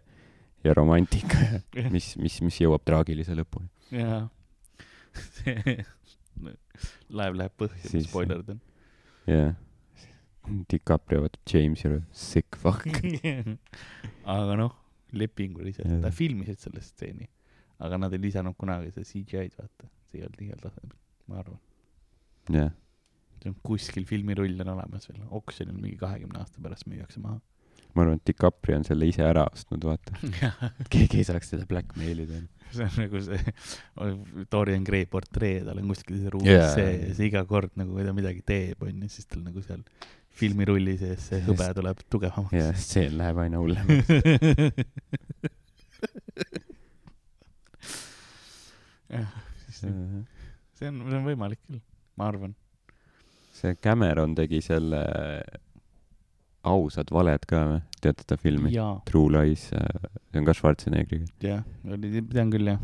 [0.65, 1.41] ja romantika
[1.75, 3.69] ja mis, mis, mis jõuab traagilise lõpuni.
[3.95, 4.23] jaa.
[7.15, 8.59] laev läheb põhja, spoilerdan.
[9.29, 9.53] jah.
[10.69, 12.85] DiCaprio vaatab James ja sick fuck.
[14.35, 14.75] aga noh,
[15.17, 17.27] lepinguliselt, ta filmisid selle stseeni,
[17.85, 20.97] aga nad ei lisanud kunagi seda CGI-d, vaata, see ei olnud igal tasemel,
[21.31, 21.59] ma arvan.
[22.55, 22.71] jah,
[23.41, 27.39] see on kuskil filmirull on olemas veel, oksjonil mingi kahekümne aasta pärast müüakse maha.
[27.95, 30.17] ma arvan, et DiCaprio on selle ise ära ostnud, vaata.
[30.93, 32.41] keegi ei saaks teda blackmailida.
[32.75, 36.73] see on nagu see Dorian Gray portree, tal on kuskil see ruumis yeah.
[36.75, 39.85] see ja siis iga kord nagu, kui ta midagi teeb, onju, siis tal nagu seal
[40.35, 42.55] filmirulli sees see hõbe tuleb tugevamaks.
[42.55, 44.07] ja stseen läheb aina hullemaks.
[49.79, 50.25] see on,
[50.75, 51.81] see on võimalik küll,
[52.19, 52.53] ma arvan.
[53.55, 55.01] see Cameron tegi selle
[56.65, 57.81] Ausad valed ka või?
[58.01, 58.71] tead seda filmi?
[59.05, 61.27] True Lies, see on ka Schwarzeneggeriga.
[61.45, 62.79] jah, oli, tean küll jah.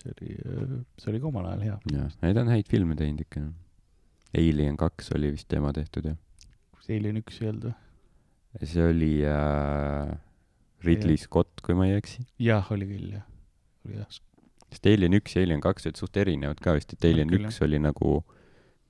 [0.00, 0.30] see oli,
[0.98, 1.76] see oli ka omal ajal hea.
[1.94, 3.46] jah, neid on häid filme teinud ikka.
[4.40, 6.18] Alien kaks oli vist tema tehtud jah.
[6.80, 7.76] Kas Alien üks ei olnud või?
[8.66, 10.10] see oli äh,
[10.86, 12.24] Ridley Scott, kui ma ei eksi.
[12.40, 13.26] jah, oli küll jah,
[13.86, 14.18] oli jah.
[14.70, 17.80] sest Alien üks ja Alien kaks olid suht erinevad ka vist, et Alien üks oli
[17.82, 18.20] nagu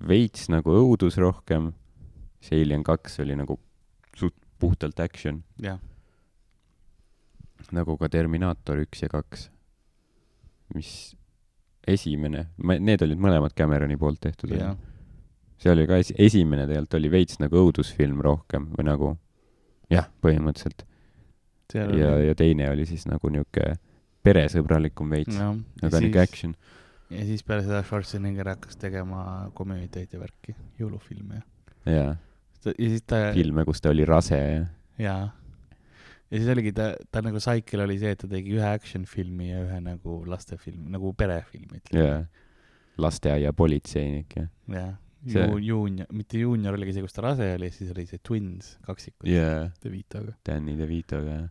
[0.06, 1.72] veits nagu õudus rohkem,
[2.40, 3.58] siis Alien kaks oli nagu
[4.16, 5.42] suht puhtalt action,
[7.74, 9.48] nagu ka Terminaator üks ja kaks,
[10.76, 10.92] mis
[11.90, 14.52] esimene, need olid mõlemad Cameroni poolt tehtud.
[14.54, 14.76] jah,
[15.60, 19.12] see oli ka esi-, esimene tegelikult oli veits nagu õudusfilm rohkem või nagu
[19.92, 20.86] jah, põhimõtteliselt.
[21.74, 23.74] ja, ja teine oli siis nagu niuke
[24.26, 26.54] peresõbralikum veits, jah, aga niuke action.
[27.12, 31.42] ja siis peale seda Schwarzenegger hakkas tegema komöödiaid ja värki, jõulufilme.
[31.88, 32.16] Ja jaa,
[32.64, 34.64] ja siis ta filme, kus ta oli rase ja
[35.00, 35.28] jaa.
[36.30, 39.50] ja siis oligi ta, ta nagu cycle oli see, et ta tegi ühe action filmi
[39.50, 42.04] ja ühe nagu lastefilmi, nagu perefilmi ütleme.
[42.04, 42.24] Jaa,
[43.00, 44.92] lasteaiapolitseinik ja jah,
[45.26, 48.70] See- Ju-, juunior, mitte juunior oligi see, kus ta rase oli, siis oli see Twins
[48.86, 49.28] kaksikud.
[49.28, 50.32] Jaa, De Vitoga.
[50.46, 51.48] Danny DeVitoga ja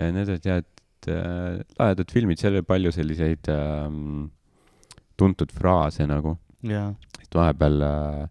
[0.00, 4.28] ja need olid jah, et äh, lahedad filmid, seal oli palju selliseid ähm,
[5.20, 8.22] tuntud fraase nagu, jaa, et vahepeal äh,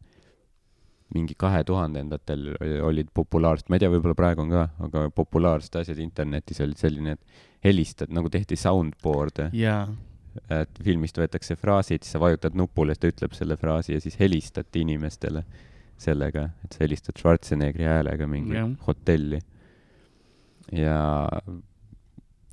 [1.14, 2.52] mingi kahe tuhandendatel
[2.86, 7.16] olid populaarsed, ma ei tea, võib-olla praegu on ka, aga populaarsed asjad internetis olid selline,
[7.18, 9.88] et helistad, nagu tehti soundboard'e, jaa,
[10.50, 14.84] et filmist võetakse fraasid, siis sa vajutad nupule, ta ütleb selle fraasi ja siis helistati
[14.86, 15.44] inimestele
[16.00, 18.70] sellega, et sa helistad Schwarzeneggeri häälega mingi Jah.
[18.88, 19.40] hotelli.
[20.72, 21.00] ja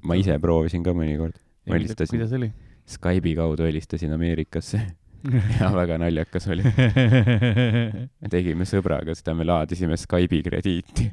[0.07, 2.53] ma ise proovisin ka mõnikord, ma helistasin kuidas oli?
[2.87, 4.81] Skype'i kaudu helistasin Ameerikasse
[5.61, 6.63] ja väga naljakas oli.
[8.35, 11.11] tegime sõbraga seda, me laadisime Skype'i krediiti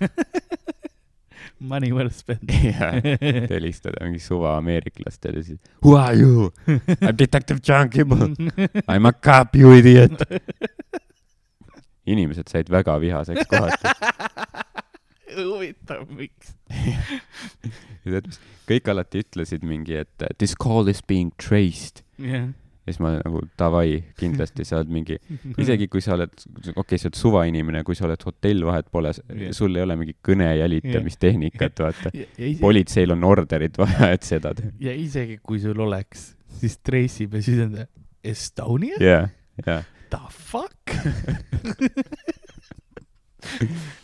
[1.64, 2.50] Money well spent.
[2.64, 2.90] ja
[3.50, 6.50] helistada mingi suva ameeriklastele siis Who are you?
[6.68, 8.34] I m detective John Kimball.
[8.84, 10.20] I m a cop, you idiot.
[12.06, 13.94] inimesed said väga vihaseks kohati.
[15.34, 16.52] huvitav, miks?
[18.68, 22.04] kõik alati ütlesid mingi, et this call is being traced.
[22.20, 22.52] jah.
[22.84, 25.16] Ja siis ma nagu davai, kindlasti sa oled mingi,
[25.62, 29.12] isegi kui sa oled, okei okay,, sa oled suvainimene, kui sa oled hotell, vahet pole
[29.14, 32.12] Jah., sul ei ole mingit kõne jälitamistehnikat, vaata.
[32.12, 34.74] ja, ja, ise, politseil on orderit vaja, et seda teha.
[34.84, 37.88] ja isegi kui sul oleks, siis Tracy peab siis ütlema
[38.24, 39.24] Estonia jaa,
[39.64, 39.80] jaa.
[40.12, 40.94] the fuck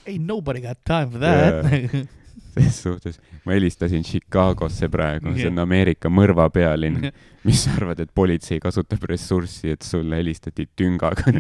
[0.06, 1.64] Ain't nobody got time for that
[2.54, 7.10] ses suhtes, ma helistasin Chicagosse praegu, see on Ameerika mõrvapealinn.
[7.46, 11.30] mis sa arvad, et politsei kasutab ressurssi, et sulle helistati tüngaga?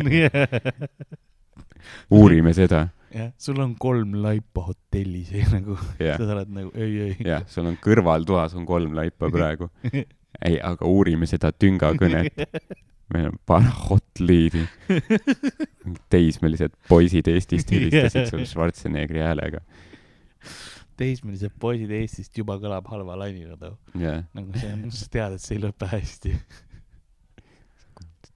[2.10, 2.88] uurime seda.
[3.14, 7.16] jah, sul on kolm laipa hotellis nagu jah, sa oled nagu ei, ei.
[7.26, 9.70] jah, sul on kõrvaltoas on kolm laipa praegu.
[10.48, 12.44] ei, aga uurime seda tüngakõnet.
[13.10, 14.62] meil on paar hot lead'i.
[16.14, 19.64] teismelised poisid Eestist helistasid sulle Schwarzeneggeri häälega.
[21.00, 23.76] Teismelised poisid Eestist juba kõlab halva lainina too.
[24.00, 26.34] jah, nagu see on, sa tead, et see ei lõpe hästi.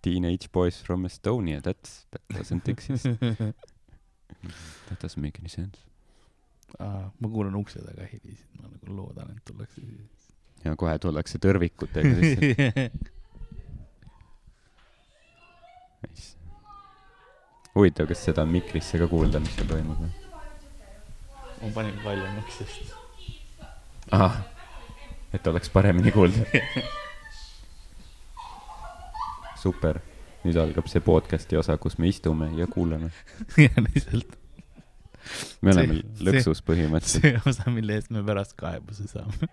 [0.04, 3.04] teenage boys from Estonia, that's, that doesn't exist.
[4.88, 5.78] That doesn't make any sense.
[6.78, 10.28] ma kuulen ukse taga helisid, ma nagu loodan, et tullakse siis.
[10.64, 12.14] ja kohe tullakse tõrvikutega.
[16.04, 16.34] Nice.
[17.72, 20.23] huvitav, kas seda on mikrisse ka kuulda, mis seal toimub või?
[21.64, 22.94] Ma panin välja uksest.
[24.12, 24.36] ahah,
[25.32, 26.44] et oleks paremini kuulda.
[29.60, 29.98] super,
[30.44, 33.10] nüüd algab see podcast'i osa, kus me istume ja kuulame.
[33.64, 34.34] ja lihtsalt
[35.64, 37.22] me oleme See- lõksus põhimõtteliselt.
[37.24, 39.48] see osa, mille eest me pärast kaebuse saame.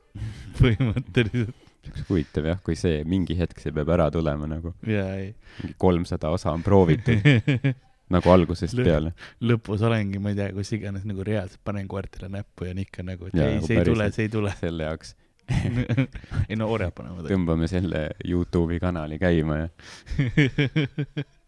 [0.60, 1.52] põhimõtteliselt.
[1.84, 6.52] oleks huvitav jah, kui see mingi hetk see peab ära tulema nagu, mingi kolmsada osa
[6.56, 7.20] on proovitud
[8.10, 9.14] nagu algusest Lõ- peale.
[9.46, 13.06] lõpus olengi, ma ei tea, kus iganes nagu reaalselt panen koertele näppu ja on ikka
[13.06, 14.54] nagu, et Jaa, ei, nagu see ei tule, see ei tule.
[14.60, 15.16] selle jaoks
[16.50, 17.26] ei no orjad panevad.
[17.30, 19.68] tõmbame selle Youtube'i kanali käima ja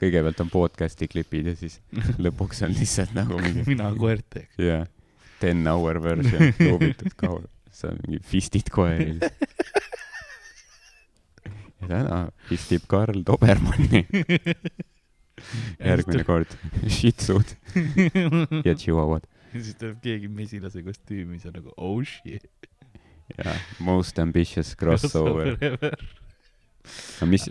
[0.00, 1.78] kõigepealt on podcast'i klipid ja siis
[2.24, 4.56] lõpuks on lihtsalt nagu mingi mina koerteks.
[4.60, 4.84] jaa,
[5.40, 7.14] ten hour version, loobitud
[7.76, 9.18] see on mingi fistid koeri.
[11.80, 14.06] ja täna fistib Karl Dobermanni.
[15.80, 16.52] Järgmine kord.
[16.96, 17.56] Shih tzu'd
[18.64, 19.26] ja chihuahuad.
[19.56, 22.42] Ja siis tuleb keegi mesilase kostüümis ja nagu oh shit.
[23.38, 25.54] ja most ambitious crossover.
[27.20, 27.46] no mis,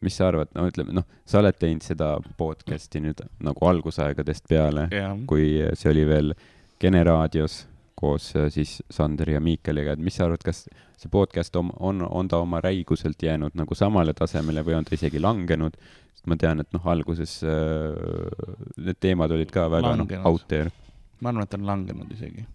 [0.00, 4.86] mis sa arvad, no ütleme, noh, sa oled teinud seda podcast'i nüüd nagu algusaegadest peale,
[4.94, 6.32] jah, kui see oli veel
[6.80, 7.66] Kene raadios
[8.00, 10.64] koos äh, siis Sanderi ja Miikeliga, et mis sa arvad, kas
[11.00, 14.96] see podcast on, on, on ta oma räiguselt jäänud nagu samale tasemele või on ta
[14.96, 15.76] isegi langenud?
[16.14, 20.26] sest ma tean, et noh, alguses äh, need teemad olid ka väga noh, Langenud.
[20.28, 20.72] out there.
[21.20, 22.46] ma arvan, et on langenud isegi.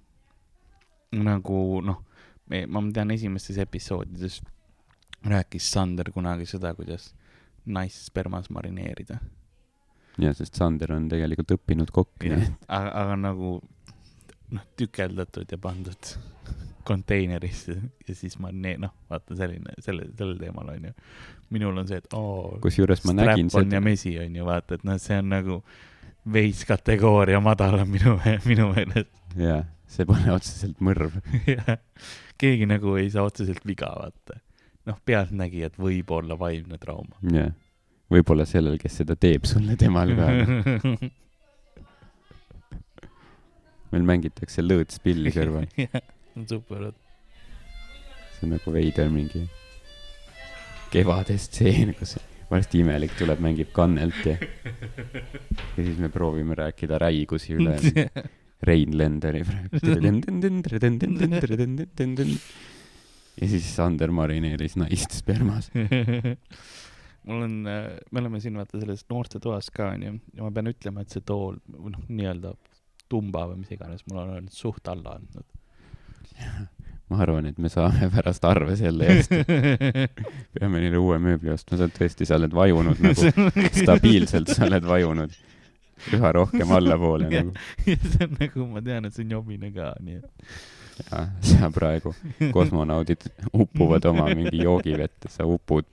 [1.15, 2.01] nagu noh,
[2.51, 4.41] me, ma tean esimestes episoodides
[5.25, 7.13] rääkis Sander kunagi seda, kuidas
[7.65, 9.17] naist spermas marineerida.
[10.21, 13.57] ja sest Sander on tegelikult õppinud kokk, aga, aga nagu
[14.53, 16.11] noh, tükeldatud ja pandud
[16.87, 17.77] konteinerisse
[18.07, 20.93] ja siis ma ne-, noh, vaata selline, selle, sellel teemal onju.
[21.55, 22.57] minul on see, et oo.
[22.63, 25.59] kusjuures ma nägin on seda ja, mesi onju, vaata, et noh, see on nagu
[26.33, 28.17] veits kategooria madalam minu,
[28.49, 29.11] minu meelest.
[29.39, 31.19] jaa, see pole otseselt mõrv.
[32.41, 34.41] keegi nagu ei saa otseselt viga, vaata.
[34.89, 37.17] noh, pealtnägijad võib olla vaimne trauma.
[37.33, 37.53] jah,
[38.11, 40.31] võib-olla sellel, kes seda teeb sulle, temal ka.
[43.95, 45.99] meil mängitakse lõõtspilli kõrval, jah,
[46.49, 46.89] super.
[48.35, 49.45] see on nagu veider mingi
[50.93, 52.17] kevadestseen, kus
[52.49, 57.77] varsti imelik tuleb, mängib kannelt ja ja siis me proovime rääkida räigusi üle
[58.65, 59.77] Rein Lenderi praegu.
[63.41, 65.67] ja siis Sander marineeris naist spermas.
[67.25, 71.13] mul on, me oleme siin vaata selles noortetoas ka onju ja ma pean ütlema, et
[71.13, 72.55] see tool, või noh, nii-öelda
[73.09, 75.45] tumba või mis iganes, mul on olnud suht alla andnud.
[77.09, 79.33] ma arvan, et me saame pärast arve selle eest,
[80.57, 83.51] peame neile uue mööbli ostma, sa oled tõesti, sa oled vajunud nagu
[83.83, 85.35] stabiilselt, sa oled vajunud
[86.15, 87.45] üha rohkem allapoole Jah.
[87.45, 87.67] nagu.
[87.87, 90.57] ja see on nagu, ma tean, et see on jobine ka, nii et.
[91.05, 92.15] ja sa praegu,
[92.55, 95.87] kosmonaudid upuvad oma mingi joogivette, sa upud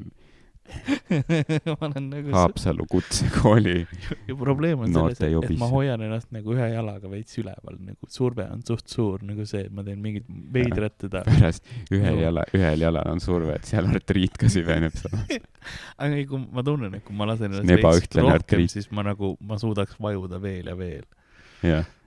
[1.67, 3.87] ma olen nagu, Haapsalu kutsekooli.
[4.29, 8.11] ja probleem on selles, et, et ma hoian ennast nagu ühe jalaga veits üleval, nagu
[8.13, 11.25] surve on suht suur, nagu see, et ma teen mingit veidrat teda.
[11.29, 15.25] pärast ühel Nagu- jala, ühel jalal on surve, et seal artriit ka süveneb sama.
[15.97, 18.77] aga ei, kui ma tunnen, et kui ma lasen ennast on veits rohkem, artriit.
[18.77, 21.09] siis ma nagu, ma suudaks vajuda veel ja veel.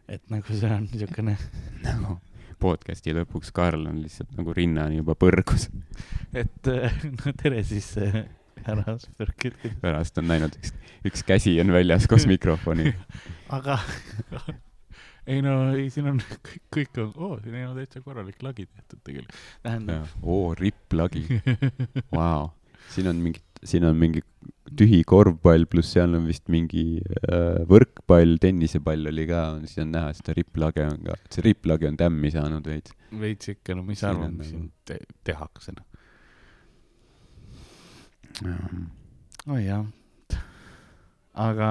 [0.08, 1.36] et nagu see on niisugune,
[1.84, 2.20] nagu
[2.62, 5.68] podcast'i lõpuks Karl on lihtsalt nagu rinnani juba põrgus.
[6.34, 6.72] et
[7.20, 7.92] no tere siis
[8.66, 9.48] härra Asperg,
[9.82, 10.74] pärast on näinud, üks,
[11.06, 12.96] üks käsi on väljas koos mikrofoniga.
[13.54, 13.80] aga
[15.32, 19.02] ei no ei, siin on kõik, kõik on, oo, siin ole täitsa korralik lagi tehtud
[19.06, 19.42] tegelikult.
[19.66, 21.26] tähendab, oo, ripplagi,
[22.14, 22.52] vau.
[22.94, 24.22] siin on mingi, siin on mingi
[24.76, 27.00] tühi korvpall, pluss seal on vist mingi
[27.30, 31.98] äh, võrkpall, tennisepall oli ka, siis on näha seda ripplage on ka, see ripplage on
[32.02, 32.94] tämmi saanud veits.
[33.22, 35.86] veits ikka, no mis sa arvad, on mis nagu- siin te tehakse, noh.
[38.44, 39.86] Oi jah.
[41.34, 41.70] aga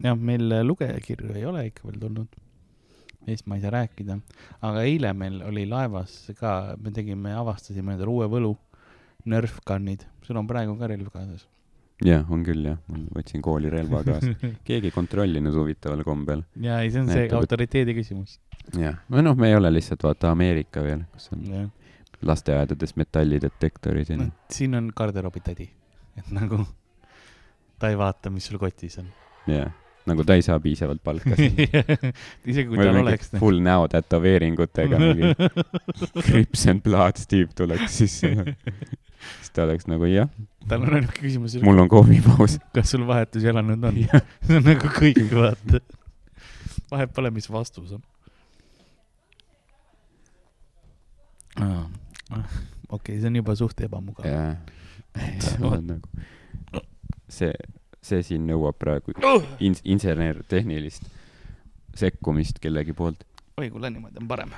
[0.00, 2.28] jah, meil lugejakirju ei ole ikka veel tulnud.
[3.26, 4.16] neist ma ei saa rääkida,
[4.64, 8.56] aga eile meil oli laevas ka, me tegime, avastasime endale uue võlu,
[9.28, 11.42] Nerf gun'id, sul on praegu ka relv kaasas.
[12.00, 14.32] jah, on küll jah, ma võtsin kooli relva kaasa.
[14.68, 16.46] keegi ei kontrollinud huvitaval kombel.
[16.56, 18.38] ja ei, see on see Näitab, et- autoriteedi küsimus.
[18.72, 21.68] jah, või noh, me ei ole lihtsalt vaata Ameerika veel, kus on jah,
[22.24, 24.32] lasteaedades metallidetektorid ja nii.
[24.56, 25.68] siin on garderoobi tädi,
[26.20, 26.64] et nagu
[27.80, 29.08] ta ei vaata, mis sul kotis on.
[29.50, 29.70] jah,
[30.08, 31.36] nagu ta ei saa piisavalt palka
[32.50, 33.32] isegi kui tal oleks.
[33.40, 35.32] full näo tätoveeringutega mingi
[36.26, 38.32] Crips and Bloods tüüp tuleks sisse.
[38.34, 40.30] siis ta oleks nagu jah,
[40.68, 42.58] tal on ainuke küsimus, mul on kohvipaus.
[42.76, 44.00] kas sul vahetusjala nüüd on?
[44.46, 45.82] see on nagu kõik, vaata.
[46.92, 48.04] vahet pole, mis vastus on.
[52.90, 54.28] okei, see on juba suht ebamugav.
[54.28, 54.56] jah,
[55.16, 56.82] see on nagu,
[57.28, 57.52] see,
[58.02, 59.14] see siin nõuab praegu
[59.60, 61.08] in-, insener-tehnilist
[62.00, 63.24] sekkumist kellegi poolt.
[63.58, 64.52] oi, kuule, niimoodi on parem.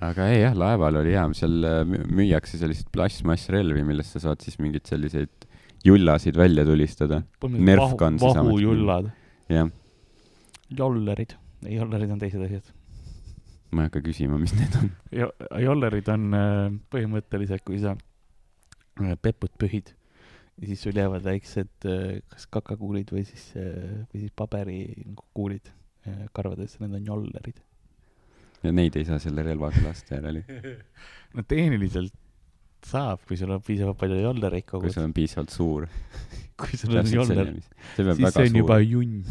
[0.00, 4.40] aga ei jah, laeval oli hea, seal äh, mü- müüakse selliseid plastmassrelvi, millest sa saad
[4.44, 5.46] siis mingeid selliseid
[5.86, 7.20] jullasid välja tulistada.
[8.48, 9.10] Vahujullad,
[9.52, 9.68] jah,
[10.78, 11.36] jollerid,
[11.66, 12.72] ei jollerid on teised asjad.
[13.70, 14.90] ma ei hakka küsima, mis need on.
[15.12, 17.92] Jo- jollerid on äh, põhimõtteliselt, kui sa
[19.02, 19.92] äh, peput pühid
[20.58, 26.80] ja siis sul jäävad väiksed äh, kas kakakuulid või siis, või siis paberikuulid äh, karvadesse,
[26.82, 27.60] need on jollerid.
[28.62, 30.44] ja neid ei saa selle relvaga lasta järeli,
[31.36, 32.14] no tehniliselt
[32.86, 35.88] saab, kui sul on piisavalt palju jollereid kui kogus see, on piisavalt suur.
[36.60, 38.78] kui sul on joller, siis see on suur juba.
[38.82, 39.24] junn.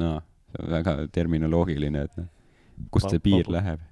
[0.00, 0.12] no
[0.52, 2.30] see on väga terminoloogiline, et noh,
[2.92, 3.84] kust see piir läheb.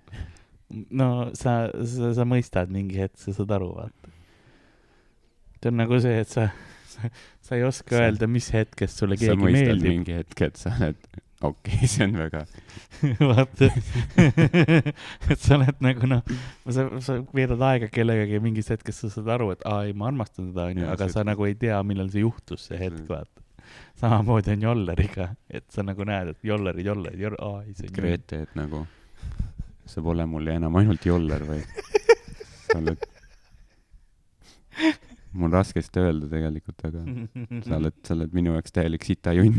[0.90, 4.13] no sa, sa, sa mõistad mingi hetk, sa saad aru, vaata.
[5.64, 6.46] See on nagu see, et sa,
[6.92, 7.08] sa,
[7.48, 9.90] sa ei oska Sa- öelda, mis hetkest sulle sa keegi meeldib.
[9.90, 10.98] mingi hetk, et sa oled,
[11.44, 12.42] okei okay,, see on väga,
[13.20, 13.68] vaata,
[15.32, 16.22] et sa oled nagu noh,
[16.72, 20.08] sa, sa veedad aega kellegagi ja mingist hetkest sa saad aru, et aa ei, ma
[20.12, 23.08] armastan teda, onju, aga see- sa nagu ei tea, millal see juhtus, see hetk, Mm.
[23.12, 23.40] vaata.
[23.98, 27.94] samamoodi on jolleriga, et sa nagu näed, et jollerid, jollerid, joll-, aa ei, see on.
[27.96, 28.84] Grete, et nagu
[29.88, 31.64] sa pole mulle enam ainult joller, vaid
[32.68, 33.04] sa oled,
[35.34, 37.02] mul raske seda öelda tegelikult, aga
[37.66, 39.58] sa oled, sa oled minu jaoks täielik sitajunn.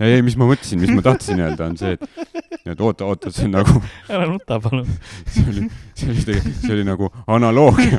[0.00, 2.02] ei, ei, mis ma mõtlesin, mis ma tahtsin öelda, on see, et,
[2.64, 3.76] et oota, oota, see on nagu,
[4.14, 4.88] ära nuta, palun.
[5.28, 7.96] see oli, see oli tegelikult, see oli nagu analoogia.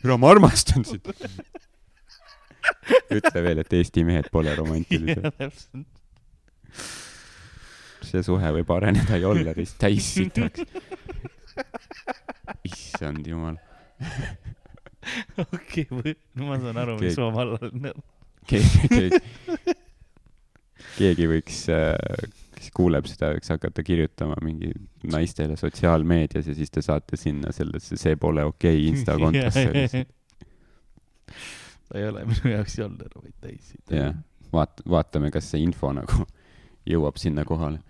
[0.00, 1.12] kuule, ma armastan sind.
[3.10, 5.26] ütle veel, et Eesti mehed pole romantilised.
[5.40, 5.86] täpselt.
[8.06, 10.62] see suhe võib areneda jollerist täis sitaks.
[12.70, 13.56] issand jumal.
[15.54, 15.86] okei,
[16.34, 18.04] no ma saan aru, Keegi- ma vallal näen.
[18.50, 19.74] keegi, keegi,
[20.98, 21.62] keegi võiks,
[22.56, 24.70] kes kuuleb seda, võiks hakata kirjutama mingi
[25.10, 30.12] naistele sotsiaalmeedias ja siis te saate sinna sellesse See pole okei okay insta kontosse lihtsalt.
[31.88, 33.74] ta ei ole minu jaoks joller, vaid täis.
[33.90, 34.14] jah,
[34.54, 36.26] vaat-, vaatame, kas see info nagu
[36.86, 37.82] jõuab sinna kohale.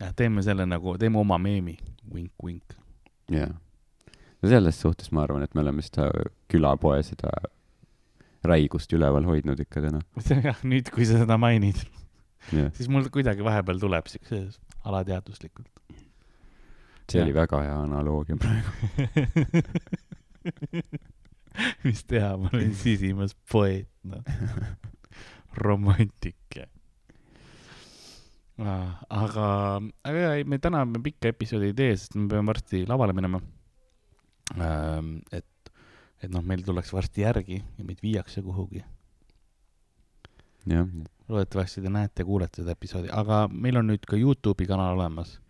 [0.00, 1.76] jah, teeme selle nagu, teeme oma meemi,
[2.14, 2.68] vink-vink.
[3.32, 3.52] jah.
[4.42, 6.04] no selles suhtes ma arvan, et me oleme seda
[6.52, 7.30] külapoe seda
[8.46, 10.00] räigust üleval hoidnud ikka täna.
[10.48, 11.78] jah, nüüd, kui sa seda mainid,
[12.52, 14.36] jah, siis mul kuidagi vahepeal tuleb siukse
[14.86, 15.70] alateadvuslikult.
[17.10, 17.36] see oli Jah.
[17.42, 18.70] väga hea analoogia praegu.
[21.86, 24.22] mis teha, ma olen sisimas poeet, noh.
[25.66, 26.36] romantik.
[28.62, 29.46] aga,
[30.04, 33.16] aga jaa, ei, me täna me pikka episoodi ei tee, sest me peame varsti lavale
[33.16, 33.40] minema.
[35.34, 35.72] et,
[36.22, 38.84] et noh, meil tullakse varsti järgi ja meid viiakse kuhugi.
[40.66, 40.86] jah,
[41.28, 45.40] loodetavasti te näete ja kuulete seda episoodi, aga meil on nüüd ka Youtube'i kanal olemas.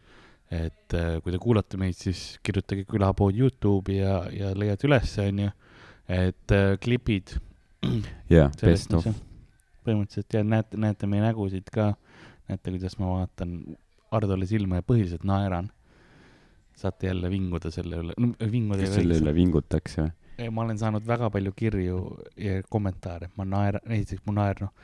[0.51, 5.51] et äh, kui te kuulate meid, siis kirjutage külapood Youtube'i ja, ja leiate ülesse, onju.
[6.07, 7.35] et äh, klipid
[7.83, 9.09] sellest best of.
[9.87, 11.95] põhimõtteliselt ja näete, näete meie nägusid ka.
[12.49, 13.59] näete, kuidas ma vaatan
[14.15, 15.73] Hardole silma ja põhiliselt naeran.
[16.77, 20.51] saate jälle vinguda selle üle, no vinguda kas selle üle vingutakse või?
[20.53, 22.01] Ma olen saanud väga palju kirju
[22.37, 24.75] ja kommentaare, ma naeran, esiteks mu naer noh,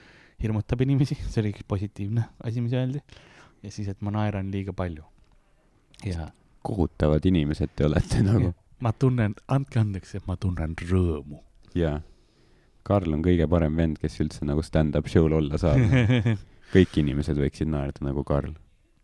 [0.40, 3.02] hirmutab inimesi, see oli üks positiivne asi, mis öeldi.
[3.62, 5.04] ja siis, et ma naeran liiga palju.
[6.06, 6.30] ja
[6.62, 8.54] kohutavad inimesed te olete nagu.
[8.80, 11.42] ma tunnen, andke andeks, et ma tunnen rõõmu.
[11.74, 12.00] jaa.
[12.82, 15.78] Karl on kõige parem vend, kes üldse nagu stand-up show'l olla saab.
[16.72, 18.56] kõik inimesed võiksid naerda nagu Karl.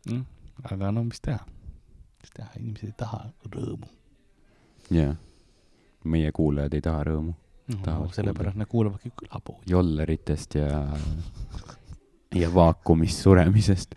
[0.08, 0.24] Mm,
[0.64, 1.40] aga no mis teha,
[2.22, 3.88] mis teha, inimesed ei taha rõõmu
[4.90, 5.14] jaa.
[6.04, 7.34] meie kuulajad ei taha rõõmu.
[7.74, 9.70] no, sellepärast nad kuulavadki külapoodi.
[9.72, 10.84] jolleritest ja,
[12.34, 13.94] ja vaakumis suremisest.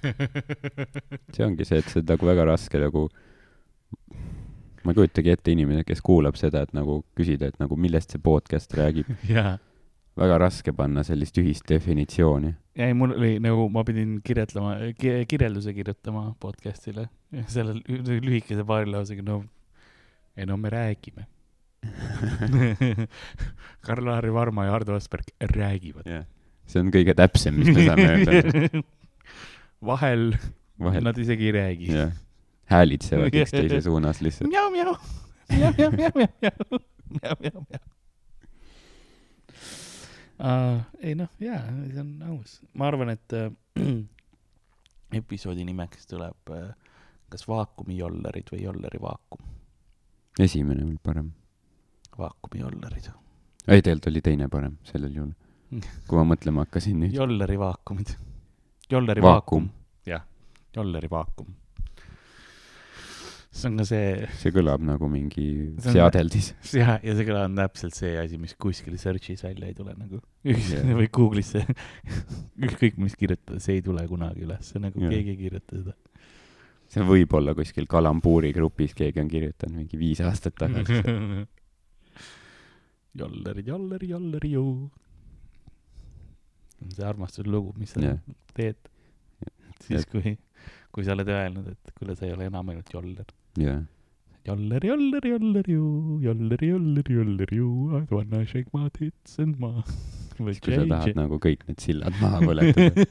[1.34, 3.08] see ongi see, et see on nagu väga raske nagu,
[4.84, 8.22] ma ei kujutagi ette inimene, kes kuulab seda, et nagu küsida, et nagu millest see
[8.24, 9.10] podcast räägib.
[9.34, 9.58] jaa,
[10.20, 12.50] väga raske panna sellist ühist definitsiooni.
[12.76, 17.08] ei mul oli nagu, ma pidin kirjeldama, kirjelduse kirjutama podcast'ile,
[17.48, 19.42] selle lü- lühikese paari lausega, no
[20.36, 21.26] ei no me räägime.
[23.86, 26.04] Karl-Lari Varma ja Hardo Asperg räägivad.
[26.06, 26.24] jah,
[26.68, 28.32] see on kõige täpsem, mis me saame öelda.
[29.90, 30.22] vahel
[30.80, 31.86] vahel, nad isegi ei räägi.
[31.94, 32.12] jah,
[32.72, 34.50] häälitsevad üksteise suunas lihtsalt.
[34.52, 34.94] mjau, mjau,
[35.48, 35.72] mjau,
[40.40, 40.80] mjau.
[41.00, 41.60] ei noh, jaa,
[41.92, 42.60] see on aus.
[42.74, 43.50] ma arvan, et äh,
[45.20, 46.70] episoodi nimeks tuleb äh,
[47.30, 49.44] kas vaakumi jollerid või jolleri vaakum.
[50.40, 51.32] esimene oli parem.
[52.18, 53.10] vaakumi jollerid.
[53.68, 55.32] ei, tegelikult oli teine parem sellel juhul.
[56.08, 57.14] kui ma mõtlema hakkasin nüüd.
[57.14, 58.16] jolleri vaakumid.
[58.90, 59.68] jolleri Vaakum.
[59.68, 60.06] vaakum.
[60.06, 60.24] jah,
[60.76, 61.54] jolleri vaakum.
[63.50, 65.44] See on ka see, see kõlab nagu mingi
[65.82, 66.52] seadeldis.
[66.76, 70.92] ja, ja see kõlab täpselt see asi, mis kuskil search'is välja ei tule nagu Jah.
[70.98, 71.64] või Google'isse
[72.66, 75.14] ükskõik mis kirjutada, see ei tule kunagi üles, nagu Jah.
[75.14, 75.96] keegi ei kirjuta seda.
[76.94, 81.02] see võib olla kuskil kalambuuri grupis, keegi on kirjutanud mingi viis aastat tagasi.
[83.20, 84.64] joller, joller, joller ju.
[86.86, 88.22] see armastuslugu, mis sa Jah.
[88.54, 88.78] teed
[89.86, 90.34] siis Et-, kui,
[90.94, 93.34] kui sa oled öelnud, et kuule, sa ei ole enam ainult joller.
[93.58, 93.82] jah,
[94.48, 99.82] Joller, joller, joller ju, joller, joller, joller ju, I wanna shake my tits and ma.
[100.40, 103.04] kui sa tahad nagu kõik need sillad maha põletada,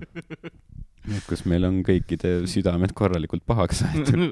[1.30, 4.24] kus meil on kõikide südamed korralikult pahaks aetud.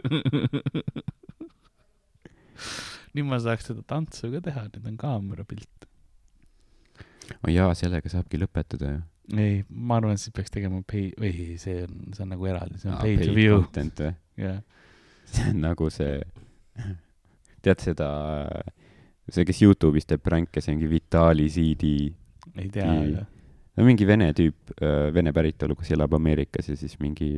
[3.15, 5.87] nüüd ma saaks seda tantsu ka teha, nüüd on kaamerapilt.
[7.39, 9.05] oh jaa, sellega saabki lõpetada ju.
[9.39, 12.83] ei, ma arvan, et siis peaks tegema pay, või see on, see on nagu eraldi,
[12.83, 13.63] see on to paid view,
[14.43, 14.59] jah.
[15.33, 16.21] See on nagu see,
[17.65, 18.11] tead seda,
[19.29, 21.93] see, kes Youtube'is teeb pränke, see mingi Vitali CD,
[22.59, 23.27] ei tea, aga
[23.79, 24.75] no mingi vene tüüp,
[25.15, 27.31] vene päritolu, kes elab Ameerikas ja siis mingi,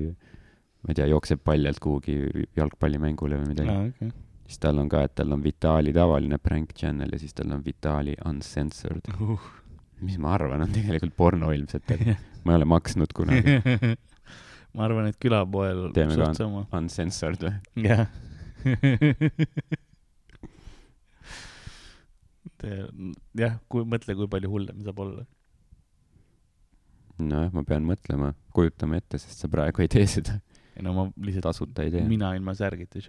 [0.81, 2.17] ma ei tea, jookseb paljalt kuhugi
[2.57, 3.75] jalgpallimängule või midagi.
[3.75, 4.13] aa, okei.
[4.49, 7.65] siis tal on ka, et tal on Vitali tavaline prank channel ja siis tal on
[7.65, 9.13] Vitali uncensored.
[10.01, 12.15] mis ma arvan, on tegelikult porno ilmselt, et
[12.45, 13.59] ma ei ole maksnud kunagi
[14.75, 16.67] ma arvan, et külapoel Teeme ka- sama.
[16.77, 17.55] uncensored või?
[17.87, 18.07] jah.
[23.41, 25.25] jah, kui, mõtle, kui palju hullem saab olla.
[27.21, 30.39] nojah, ma pean mõtlema, kujutama ette, sest sa praegu ei tee seda,
[30.77, 33.05] ei no ma lihtsalt, tasuta ei tee, mina ilma särgita ei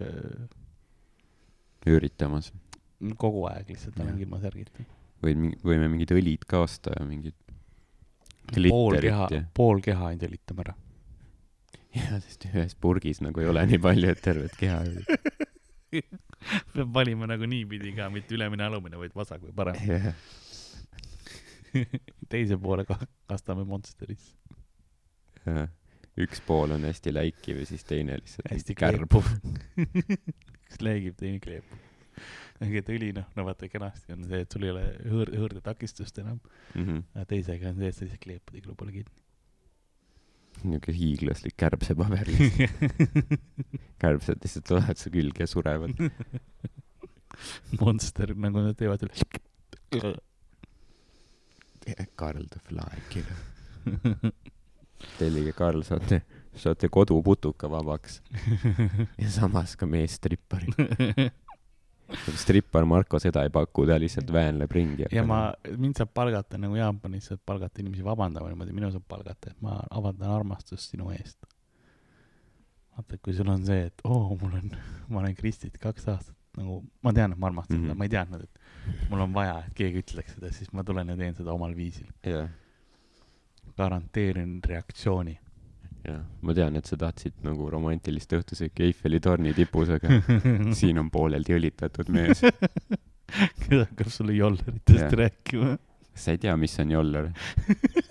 [1.96, 2.50] üritamas.
[2.52, 4.84] söö, kogu aeg lihtsalt olengi ilma särgita.
[5.22, 5.32] või
[5.64, 7.36] võime mingid õlid ka osta ja mingid
[8.68, 10.74] pool keha pool keha ainult õlitame ära.
[11.96, 14.78] Ja sest ühes purgis nagu ei ole nii palju, et tervet keha
[16.72, 19.76] peab valima nagu niipidi ka, mitte ülemine, alumine, vaid vasak või parem.
[19.86, 20.08] jah,
[22.32, 22.96] teise poole ka
[23.30, 24.36] kastame Monsterisse.
[26.22, 29.24] üks pool on hästi läikiv ja siis teine lihtsalt hästi kärbub.
[30.66, 31.78] üks leegib, teine kleepub.
[32.62, 36.20] ehk et õli noh, no vaata kenasti on see, et sul ei ole hõõr-, hõõrdetakistust
[36.24, 36.38] enam,
[36.76, 37.00] Mhm.
[37.16, 39.21] aga teisega on see, et sa lihtsalt kleepad igale poole kinni.
[40.66, 42.28] Niisugune hiiglaslik kärbsepaber
[44.02, 45.96] kärbsed lihtsalt tulevad su külge ja surevad.
[47.80, 50.14] Monster, nagu nad teevad üle.
[52.16, 54.32] Karl the Fly Killer.
[55.18, 56.22] tellige Karl, saate,
[56.54, 58.20] saate koduputuka vabaks
[59.22, 60.72] ja samas ka meesstrippari.
[62.36, 65.06] strippar Marko seda ei paku, ta lihtsalt väänleb ringi.
[65.12, 69.50] ja ma, mind saab palgata nagu Jaapanis saab palgata inimesi vabandama niimoodi, minu saab palgata,
[69.50, 71.38] et ma avaldan armastust sinu eest.
[72.96, 74.72] vaata, kui sul on see, et oo oh,, mul on,
[75.08, 77.86] ma olen Kristit kaks aastat nagu, ma tean, et ma armastan Mhm.
[77.86, 81.08] teda, ma ei teadnud, et mul on vaja, et keegi ütleks seda, siis ma tulen
[81.08, 82.10] ja teen seda omal viisil.
[82.26, 82.50] jah,
[83.78, 85.38] garanteerin reaktsiooni.
[86.06, 90.20] jah, ma tean, et sa tahtsid nagu romantilist õhtusööki Eiffeli torni tipus, aga
[90.78, 92.42] siin on pooleldi õlitatud mees.
[93.62, 95.76] kes hakkab sulle jolleritest rääkima.
[96.14, 97.30] sa ei tea, mis on joller?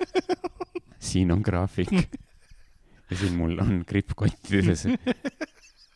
[1.12, 4.88] siin on graafik ja siin mul on krippkottides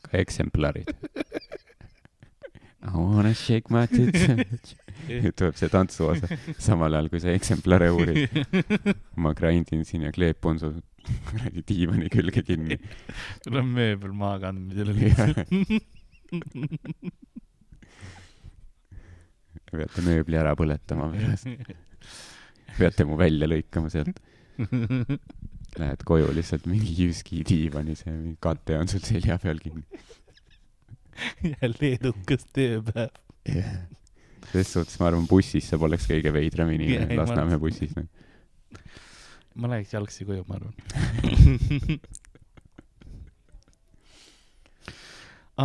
[0.06, 0.92] ka eksemplarid.
[2.86, 4.76] I wanna shake my tits.
[5.38, 6.28] tuleb see tantsuosa,
[6.62, 8.36] samal ajal kui sa eksemplare uurid.
[9.16, 10.74] ma grind in siin ja kleep on su
[11.30, 12.78] kuradi diivani külge kinni.
[13.44, 15.38] sul on mööbel maha kandmisele lihtsalt.
[19.76, 21.48] peate mööbli ära põletama pärast,
[22.80, 24.20] peate mu välja lõikama sealt.
[25.76, 29.84] Lähed koju lihtsalt mingi Jyski diivanis ja mingi kate on sul selja peal kinni.
[31.52, 33.12] jälle edukas tööpäev.
[34.52, 37.92] selles suhtes ma arvan, bussis see poleks kõige veidram Ei, inimene, Lasnamäe bussis.
[37.96, 38.08] noh.
[39.56, 40.76] Ma läheks jalgsi koju, ma arvan.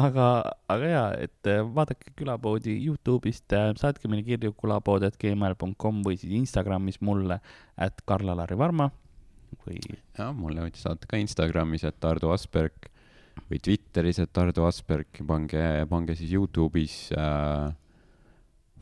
[0.04, 0.26] aga,
[0.70, 7.40] aga jaa, et äh, vaadake külapoodi Youtube'ist, saatke meile kirju külapood.gmail.com või siis Instagramis mulle,
[7.80, 8.90] et Karl-Alari Varma
[9.64, 9.80] või
[10.14, 12.86] ja mulle võite saata ka Instagramis, et Ardo Asperg
[13.50, 17.70] või Twitteris, et Ardo Asperg, pange, pange siis Youtube'is äh,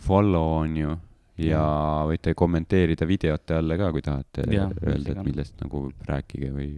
[0.05, 0.97] follow on ju
[1.39, 1.63] ja
[2.09, 6.71] võite kommenteerida videote alla ka, kui tahate mis öelda, et millest nagu rääkige või,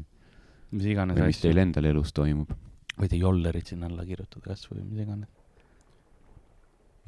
[0.76, 1.62] mis iganes või mis asju teil.
[1.64, 2.52] endal elus toimub.
[3.00, 5.28] võite jollerit sinna alla kirjutada kasvõi mis iganes.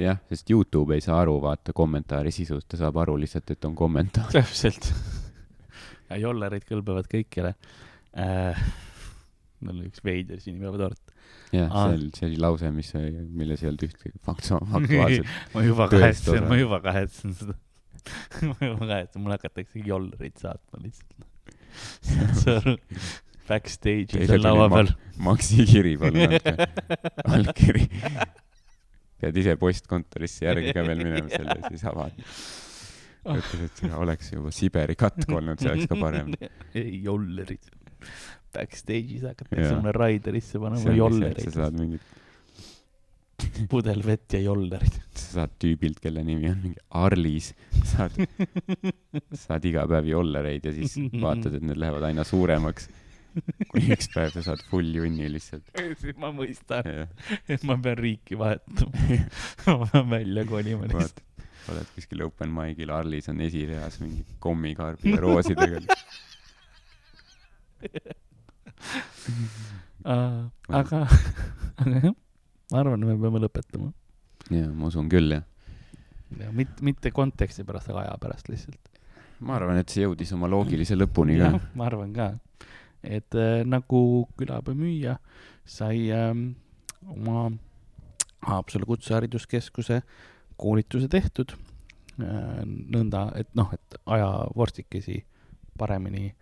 [0.00, 3.74] jah, sest Youtube ei saa aru, vaata kommentaari sisust, ta saab aru lihtsalt, et on
[3.76, 4.32] kommentaar.
[4.32, 4.92] täpselt.
[6.10, 7.54] ja jollerid kõlbavad kõikjale
[8.16, 8.64] äh,.
[9.62, 11.16] Mul oli üks veider sünnipäevatort.
[11.54, 11.88] jah, Aa.
[11.88, 12.92] see oli, see oli lause, mis,
[13.32, 15.34] milles ei olnud ühtegi faktu, aktuaalset.
[15.54, 17.58] ma juba kahetsen, ma juba kahetsen seda.
[18.50, 21.28] ma juba kahetsen, mulle hakatakse jollerit saatma lihtsalt.
[22.06, 22.78] saad sa aru?
[23.48, 24.92] Backstage'is Teile seal laua ma- peal.
[25.26, 26.52] Maxi kiri, palun andke
[27.36, 27.86] allkiri.
[29.22, 32.14] pead ise postkontorisse järgi ka veel minema selle, siis avad.
[33.32, 36.32] ütles, et oleks juba Siberi katk olnud, see oleks ka parem.
[36.78, 37.70] ei, jollerid.
[38.52, 41.54] Backstage'is hakatakse mulle Raiderisse panema jollereid sa.
[41.62, 42.02] saad mingit,
[43.70, 44.98] pudel vett ja jollerid.
[45.14, 47.52] sa saad tüübilt, kelle nimi on mingi Arlis,
[47.88, 48.16] saad,
[49.44, 52.88] saad iga päev jollereid ja siis vaatad, et need lähevad aina suuremaks.
[53.70, 55.70] kuni üks päev sa saad full junni lihtsalt.
[56.02, 56.88] siis ma mõistan,
[57.48, 59.20] et ma pean riiki vahetama.
[59.66, 61.22] ma pean välja kolima lihtsalt.
[61.72, 65.80] oled kuskil open mic'il, Arlis on esireas mingi kommikaarbide roosidega.
[70.80, 71.02] aga,
[71.82, 72.14] aga jah,
[72.72, 73.90] ma arvan, et me peame lõpetama.
[74.50, 75.44] jaa, ma usun küll, jah.
[76.40, 78.92] ja mitte, mitte konteksti pärast, aga aja pärast lihtsalt.
[79.40, 82.32] ma arvan, et see jõudis oma loogilise lõpuni ka ma arvan ka,
[83.02, 84.02] et äh, nagu
[84.38, 85.18] külapea müüja
[85.68, 86.52] sai ähm,
[87.06, 87.50] oma
[88.42, 90.02] Haapsalu Kutsehariduskeskuse
[90.58, 91.54] koolituse tehtud
[92.18, 92.62] äh,.
[92.66, 95.22] nõnda, et noh, et ajavorstikesi
[95.78, 96.32] paremini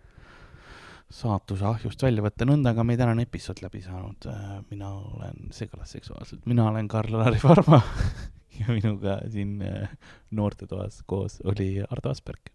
[1.11, 4.27] saatuse ahjust välja võtta, nõnda ka meie tänane episood läbi saanud.
[4.69, 7.81] mina olen segalas seksuaalselt, mina olen Karl-Lari Varma
[8.59, 9.89] ja minuga siin äh,
[10.31, 12.51] noortetoas koos oli Ardo Asperg.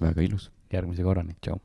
[0.00, 0.50] väga ilus.
[0.72, 1.60] järgmise korrani, tšau.